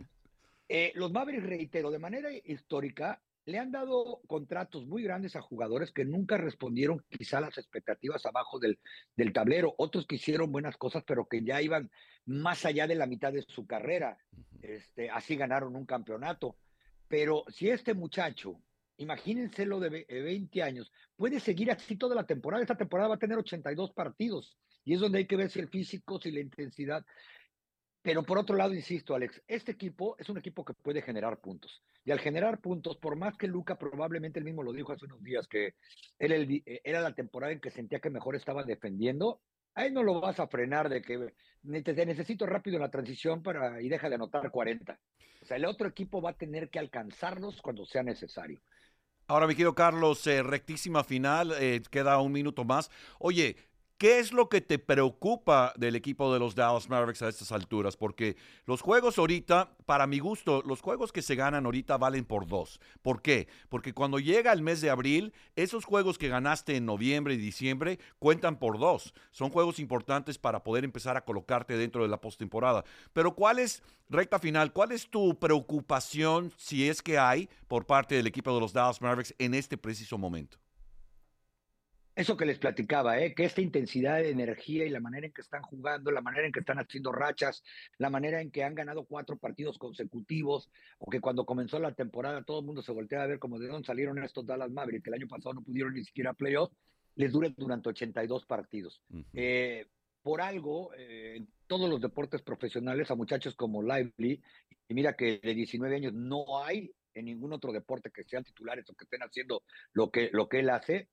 [0.68, 5.91] Eh, los Mavericks, reitero, de manera histórica, le han dado contratos muy grandes a jugadores
[5.91, 8.80] que nunca respondieron quizá a las expectativas abajo del,
[9.16, 11.91] del, tablero, otros que hicieron buenas cosas, pero que ya iban
[12.26, 14.18] más allá de la mitad de su carrera.
[14.61, 16.57] Este, así ganaron un campeonato.
[17.07, 18.59] Pero si este muchacho,
[18.97, 23.20] imagínense lo de 20 años, puede seguir así toda la temporada, esta temporada va a
[23.20, 27.05] tener 82 partidos, y es donde hay que ver si el físico, si la intensidad.
[28.06, 31.82] Pero por otro lado, insisto, Alex, este equipo es un equipo que puede generar puntos.
[32.03, 35.24] Y al generar puntos, por más que Luca probablemente él mismo lo dijo hace unos
[35.24, 35.74] días, que
[36.20, 39.41] era, el, eh, era la temporada en que sentía que mejor estaba defendiendo,
[39.74, 41.34] ahí no lo vas a frenar de que
[41.82, 44.99] te necesito rápido la transición para y deja de anotar 40.
[45.41, 48.62] O sea, el otro equipo va a tener que alcanzarlos cuando sea necesario.
[49.26, 52.91] Ahora, mi querido Carlos, eh, rectísima final, eh, queda un minuto más.
[53.18, 53.56] Oye,
[53.97, 57.95] ¿Qué es lo que te preocupa del equipo de los Dallas Mavericks a estas alturas?
[57.95, 58.35] Porque
[58.65, 62.81] los juegos ahorita, para mi gusto, los juegos que se ganan ahorita valen por dos.
[63.01, 63.47] ¿Por qué?
[63.69, 67.97] Porque cuando llega el mes de abril, esos juegos que ganaste en noviembre y diciembre
[68.19, 69.13] cuentan por dos.
[69.31, 72.83] Son juegos importantes para poder empezar a colocarte dentro de la postemporada.
[73.13, 78.15] Pero ¿cuál es, recta final, cuál es tu preocupación, si es que hay, por parte
[78.15, 80.64] del equipo de los Dallas Mavericks en este preciso momento?
[82.16, 83.34] Eso que les platicaba, ¿eh?
[83.36, 86.53] que esta intensidad de energía y la manera en que están jugando, la manera en
[86.53, 87.61] que están haciendo rachas,
[87.97, 92.43] la manera en que han ganado cuatro partidos consecutivos, o que cuando comenzó la temporada
[92.43, 95.09] todo el mundo se voltea a ver como de dónde salieron estos Dallas Mavericks, que
[95.09, 96.72] el año pasado no pudieron ni siquiera playoff,
[97.16, 99.01] les dure durante 82 partidos.
[99.34, 99.86] eh,
[100.22, 104.41] por algo, eh, en todos los deportes profesionales, a muchachos como Lively,
[104.88, 108.89] y mira que de 19 años no hay en ningún otro deporte que sean titulares
[108.89, 109.63] o que estén haciendo
[109.93, 111.09] lo que, lo que él hace,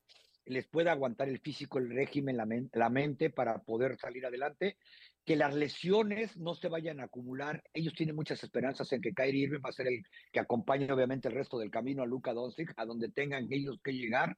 [0.47, 4.76] les pueda aguantar el físico, el régimen, la, men la, mente para poder salir adelante,
[5.24, 7.62] que las lesiones no se vayan a acumular.
[7.72, 11.28] Ellos tienen muchas esperanzas en que Kyrie Irving va a ser el que acompañe obviamente
[11.28, 14.36] el resto del camino a Luka Doncic, a donde tengan ellos que llegar.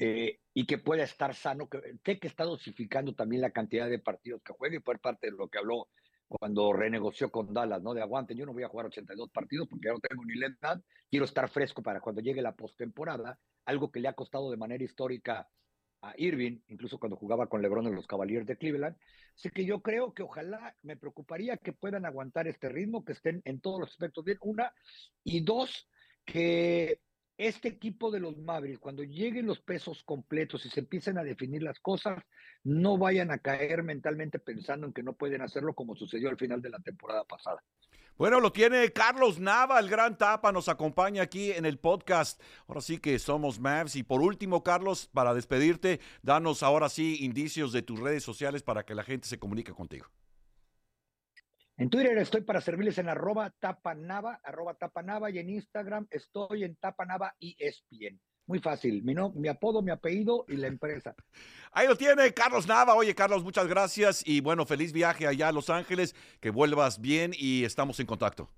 [0.00, 4.42] Eh, y que pueda estar sano, que, que está dosificando también la cantidad de partidos
[4.44, 5.88] que juegue, y por parte de lo que habló
[6.28, 7.94] cuando renegoció con Dallas, ¿no?
[7.94, 10.48] De aguante, yo no voy a jugar 82 partidos porque ya no tengo ni la
[10.48, 14.56] edad, quiero estar fresco para cuando llegue la postemporada, algo que le ha costado de
[14.56, 15.48] manera histórica
[16.02, 18.96] a Irving, incluso cuando jugaba con LeBron en los Cavaliers de Cleveland.
[19.34, 23.42] Así que yo creo que ojalá me preocuparía que puedan aguantar este ritmo, que estén
[23.44, 24.72] en todos los aspectos bien, una,
[25.24, 25.88] y dos,
[26.24, 27.00] que
[27.38, 31.62] este equipo de los Mavericks, cuando lleguen los pesos completos y se empiecen a definir
[31.62, 32.22] las cosas,
[32.64, 36.60] no vayan a caer mentalmente pensando en que no pueden hacerlo como sucedió al final
[36.60, 37.62] de la temporada pasada.
[38.18, 42.42] Bueno, lo tiene Carlos Nava, el gran tapa, nos acompaña aquí en el podcast.
[42.66, 43.94] Ahora sí que somos Mavs.
[43.94, 48.84] Y por último, Carlos, para despedirte, danos ahora sí indicios de tus redes sociales para
[48.84, 50.08] que la gente se comunique contigo.
[51.78, 56.74] En Twitter estoy para servirles en arroba tapanava, arroba tapanava, y en Instagram estoy en
[56.74, 58.20] tapanava y ESPN.
[58.46, 61.14] Muy fácil, mi, no, mi apodo, mi apellido y la empresa.
[61.72, 62.94] Ahí lo tiene Carlos Nava.
[62.94, 67.30] Oye, Carlos, muchas gracias y bueno, feliz viaje allá a Los Ángeles, que vuelvas bien
[67.32, 68.50] y estamos en contacto.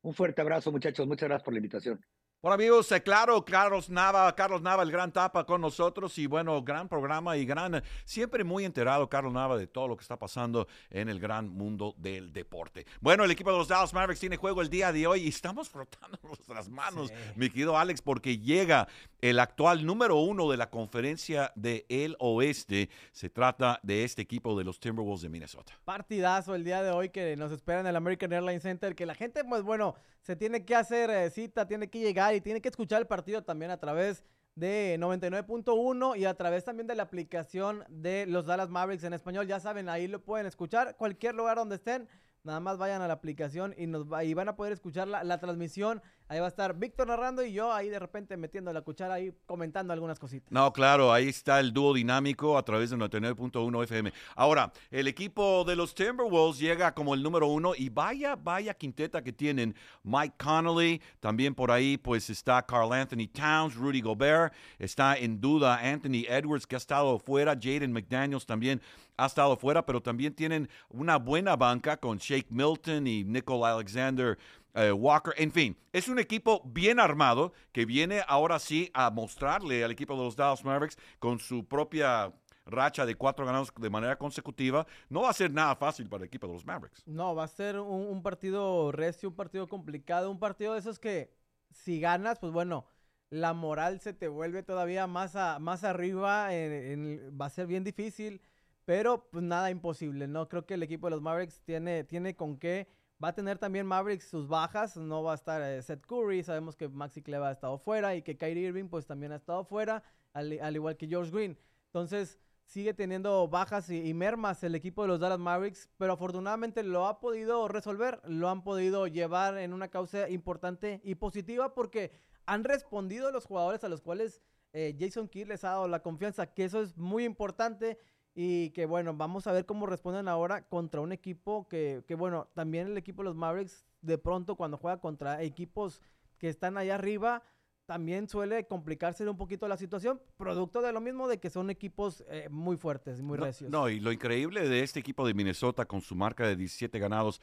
[0.00, 1.06] Un fuerte abrazo, muchachos.
[1.06, 2.04] Muchas gracias por la invitación.
[2.42, 6.60] Bueno amigos, eh, claro, Carlos Nava, Carlos Nava, el gran tapa con nosotros y bueno,
[6.60, 10.66] gran programa y gran, siempre muy enterado Carlos Nava de todo lo que está pasando
[10.90, 12.84] en el gran mundo del deporte.
[13.00, 15.68] Bueno, el equipo de los Dallas Mavericks tiene juego el día de hoy y estamos
[15.70, 17.14] frotando nuestras manos, sí.
[17.36, 18.88] mi querido Alex, porque llega
[19.20, 22.90] el actual número uno de la conferencia del el oeste.
[23.12, 25.78] Se trata de este equipo de los Timberwolves de Minnesota.
[25.84, 29.14] Partidazo el día de hoy que nos espera en el American Airlines Center, que la
[29.14, 32.68] gente, pues bueno, se tiene que hacer eh, cita, tiene que llegar y tiene que
[32.68, 37.84] escuchar el partido también a través de 99.1 y a través también de la aplicación
[37.88, 39.46] de los Dallas Mavericks en español.
[39.46, 42.08] Ya saben, ahí lo pueden escuchar, cualquier lugar donde estén.
[42.44, 45.22] Nada más vayan a la aplicación y, nos va, y van a poder escuchar la,
[45.22, 46.02] la, transmisión.
[46.28, 49.34] Ahí va a estar Víctor narrando y yo ahí de repente metiendo la cuchara ahí
[49.46, 50.50] comentando algunas cositas.
[50.50, 54.12] No, claro, ahí está el dúo dinámico a través de 99.1 FM.
[54.34, 59.22] Ahora, el equipo de los Timberwolves llega como el número uno y vaya, vaya quinteta
[59.22, 59.74] que tienen.
[60.02, 65.80] Mike Connolly, también por ahí pues está Carl Anthony Towns, Rudy Gobert, está en duda
[65.82, 68.80] Anthony Edwards que ha estado fuera, Jaden McDaniels también
[69.16, 74.38] ha estado fuera, pero también tienen una buena banca con Shake Milton y Nicole Alexander
[74.74, 75.34] uh, Walker.
[75.36, 80.16] En fin, es un equipo bien armado que viene ahora sí a mostrarle al equipo
[80.16, 82.32] de los Dallas Mavericks con su propia
[82.66, 86.28] racha de cuatro ganados de manera consecutiva, no va a ser nada fácil para el
[86.28, 87.06] equipo de los Mavericks.
[87.06, 91.30] No, va a ser un, partido recio, un partido complicado, un partido de esos que
[91.70, 92.86] si ganas, pues bueno,
[93.30, 97.84] la moral se te vuelve todavía más, a, más arriba, en, va a ser bien
[97.84, 98.40] difícil.
[98.84, 100.48] Pero pues nada imposible, ¿no?
[100.48, 102.88] Creo que el equipo de los Mavericks tiene, tiene con qué.
[103.22, 104.96] Va a tener también Mavericks sus bajas.
[104.96, 106.42] No va a estar eh, Seth Curry.
[106.42, 109.64] Sabemos que Maxi Cleva ha estado fuera y que Kyrie Irving pues también ha estado
[109.64, 110.02] fuera,
[110.32, 111.58] al, al igual que George Green.
[111.86, 116.82] Entonces sigue teniendo bajas y, y, mermas el equipo de los Dallas Mavericks, pero afortunadamente
[116.82, 122.12] lo ha podido resolver, lo han podido llevar en una causa importante y positiva porque
[122.46, 124.40] han respondido los jugadores a los cuales
[124.72, 127.98] eh, Jason Kidd les ha dado la confianza, que eso es muy importante
[128.34, 132.48] y que bueno, vamos a ver cómo responden ahora contra un equipo que, que, bueno,
[132.54, 136.00] también el equipo de los Mavericks de pronto cuando juega contra equipos
[136.38, 137.42] que están allá arriba,
[137.86, 142.24] también suele complicarse un poquito la situación, producto de lo mismo de que son equipos
[142.28, 143.70] eh, muy fuertes, muy no, recios.
[143.70, 147.40] No, y lo increíble de este equipo de Minnesota con su marca de 17 ganados,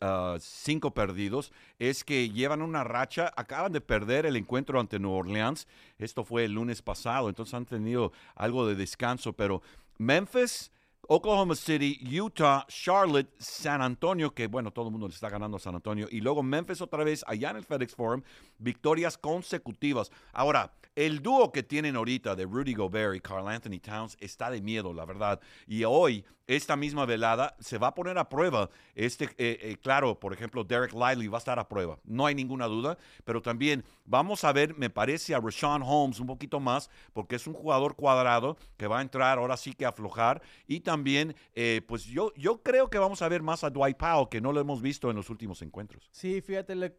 [0.00, 5.10] ah, cinco perdidos, es que llevan una racha, acaban de perder el encuentro ante New
[5.10, 5.66] Orleans,
[5.98, 9.62] esto fue el lunes pasado, entonces han tenido algo de descanso, pero
[9.98, 10.70] Memphis
[11.12, 15.60] Oklahoma City, Utah, Charlotte, San Antonio, que bueno, todo el mundo le está ganando a
[15.60, 18.22] San Antonio, y luego Memphis otra vez allá en el FedEx Forum,
[18.58, 20.12] victorias consecutivas.
[20.32, 20.72] Ahora,
[21.06, 24.92] el dúo que tienen ahorita de Rudy Gobert y Carl Anthony Towns está de miedo,
[24.92, 25.40] la verdad.
[25.66, 28.68] Y hoy, esta misma velada, se va a poner a prueba.
[28.94, 32.34] Este, eh, eh, claro, por ejemplo, Derek Lively va a estar a prueba, no hay
[32.34, 36.90] ninguna duda, pero también vamos a ver, me parece, a Rashawn Holmes un poquito más,
[37.14, 40.42] porque es un jugador cuadrado que va a entrar ahora sí que a aflojar.
[40.66, 44.28] Y también, eh, pues yo, yo creo que vamos a ver más a Dwight Powell,
[44.28, 46.10] que no lo hemos visto en los últimos encuentros.
[46.10, 46.90] Sí, fíjate, lo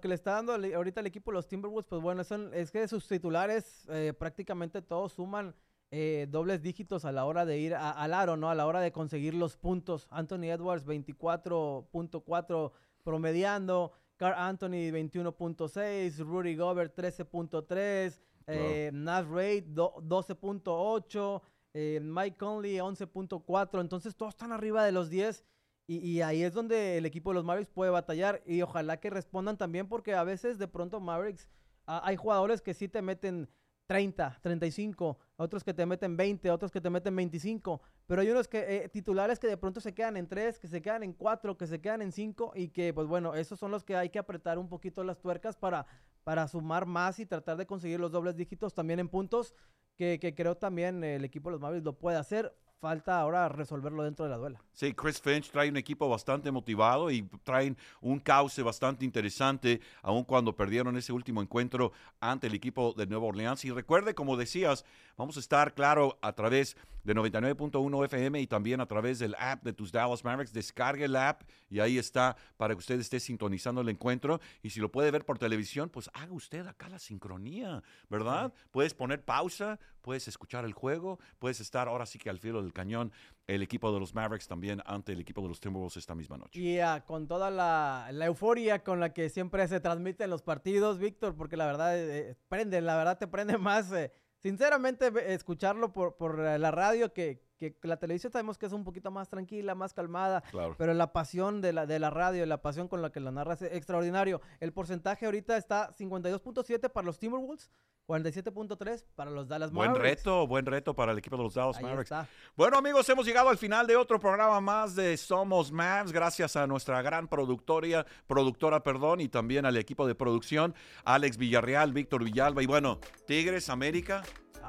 [0.00, 3.86] que le está dando ahorita el equipo los Timberwolves, pues bueno, es que sus titulares
[4.18, 5.54] prácticamente todos suman
[5.94, 8.48] eh, dobles dígitos a la hora de ir al aro, ¿no?
[8.48, 10.08] A la hora de conseguir los puntos.
[10.08, 12.72] Anthony Edwards 24.4
[13.04, 21.42] promediando, Carl Anthony 21.6, Rudy Gobert 13.3, eh, Naz Raid 12.8,
[21.74, 25.44] eh, Mike Conley 11.4, entonces todos están arriba de los 10
[25.86, 29.10] y, y, ahí es donde el equipo de los Mavericks puede batallar y ojalá que
[29.10, 31.50] respondan también porque a veces de pronto Mavericks,
[31.86, 33.48] ah, hay jugadores que sí te meten
[33.86, 38.48] 30, 35, otros que te meten 20, otros que te meten 25, pero hay unos
[38.48, 41.58] que eh, titulares que de pronto se quedan en 3, que se quedan en 4,
[41.58, 44.18] que se quedan en 5 y que pues bueno, esos son los que hay que
[44.18, 45.86] apretar un poquito las tuercas para,
[46.24, 49.54] para sumar más y tratar de conseguir los dobles dígitos también en puntos,
[49.96, 54.02] que, que creo también el equipo de los Mavericks lo puede hacer falta ahora resolverlo
[54.02, 54.60] dentro de la duela.
[54.72, 60.24] Sí, Chris Finch trae un equipo bastante motivado y traen un cauce bastante interesante, aun
[60.24, 63.64] cuando perdieron ese último encuentro ante el equipo de Nueva Orleans.
[63.64, 64.84] Y recuerde, como decías,
[65.16, 69.62] vamos a estar, claro, a través de 99.1 FM y también a través del app
[69.62, 70.52] de tus Dallas Mavericks.
[70.52, 74.40] Descargue el app y ahí está para que usted esté sintonizando el encuentro.
[74.62, 78.52] Y si lo puede ver por televisión, pues haga usted acá la sincronía, ¿verdad?
[78.70, 82.71] Puedes poner pausa, puedes escuchar el juego, puedes estar ahora sí que al filo del
[82.72, 83.12] cañón
[83.46, 86.58] el equipo de los Mavericks también ante el equipo de los Timberwolves esta misma noche.
[86.60, 91.56] Y con toda la, euforia con la que siempre se transmiten los partidos, Víctor, porque
[91.56, 94.12] la verdad eh, eh, prende, la verdad te prende más, eh,
[94.42, 99.10] sinceramente, escucharlo por, por la radio que, que la televisión sabemos que es un poquito
[99.10, 100.42] más tranquila, más calmada,
[100.76, 103.54] pero la pasión de la, de la radio, la pasión con la que la narra
[103.54, 104.40] es extraordinario.
[104.60, 107.70] El porcentaje ahorita está 52.7 para los Timberwolves,
[108.08, 109.98] 47.3 para los Dallas Mavericks.
[109.98, 112.12] Buen reto, buen reto para el equipo de los Dallas Mavericks.
[112.56, 116.66] Bueno, amigos, hemos llegado al final de otro programa más de Somos Mavs, gracias a
[116.66, 122.62] nuestra gran productora, productora, perdón, y también al equipo de producción, Alex Villarreal, Víctor Villalba,
[122.62, 124.22] y bueno, Tigres, América,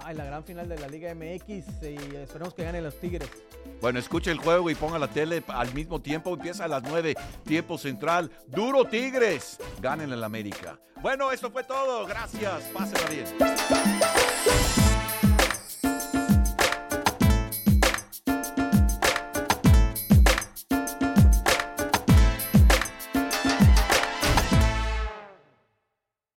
[0.03, 3.29] Ay, la gran final de la Liga MX y esperemos que ganen los Tigres.
[3.81, 6.33] Bueno, escuche el juego y ponga la tele al mismo tiempo.
[6.33, 8.31] Empieza a las 9, tiempo central.
[8.47, 9.59] Duro Tigres.
[9.81, 10.79] Ganen el América.
[11.01, 12.05] Bueno, esto fue todo.
[12.05, 12.63] Gracias.
[12.73, 14.82] Pásenla bien.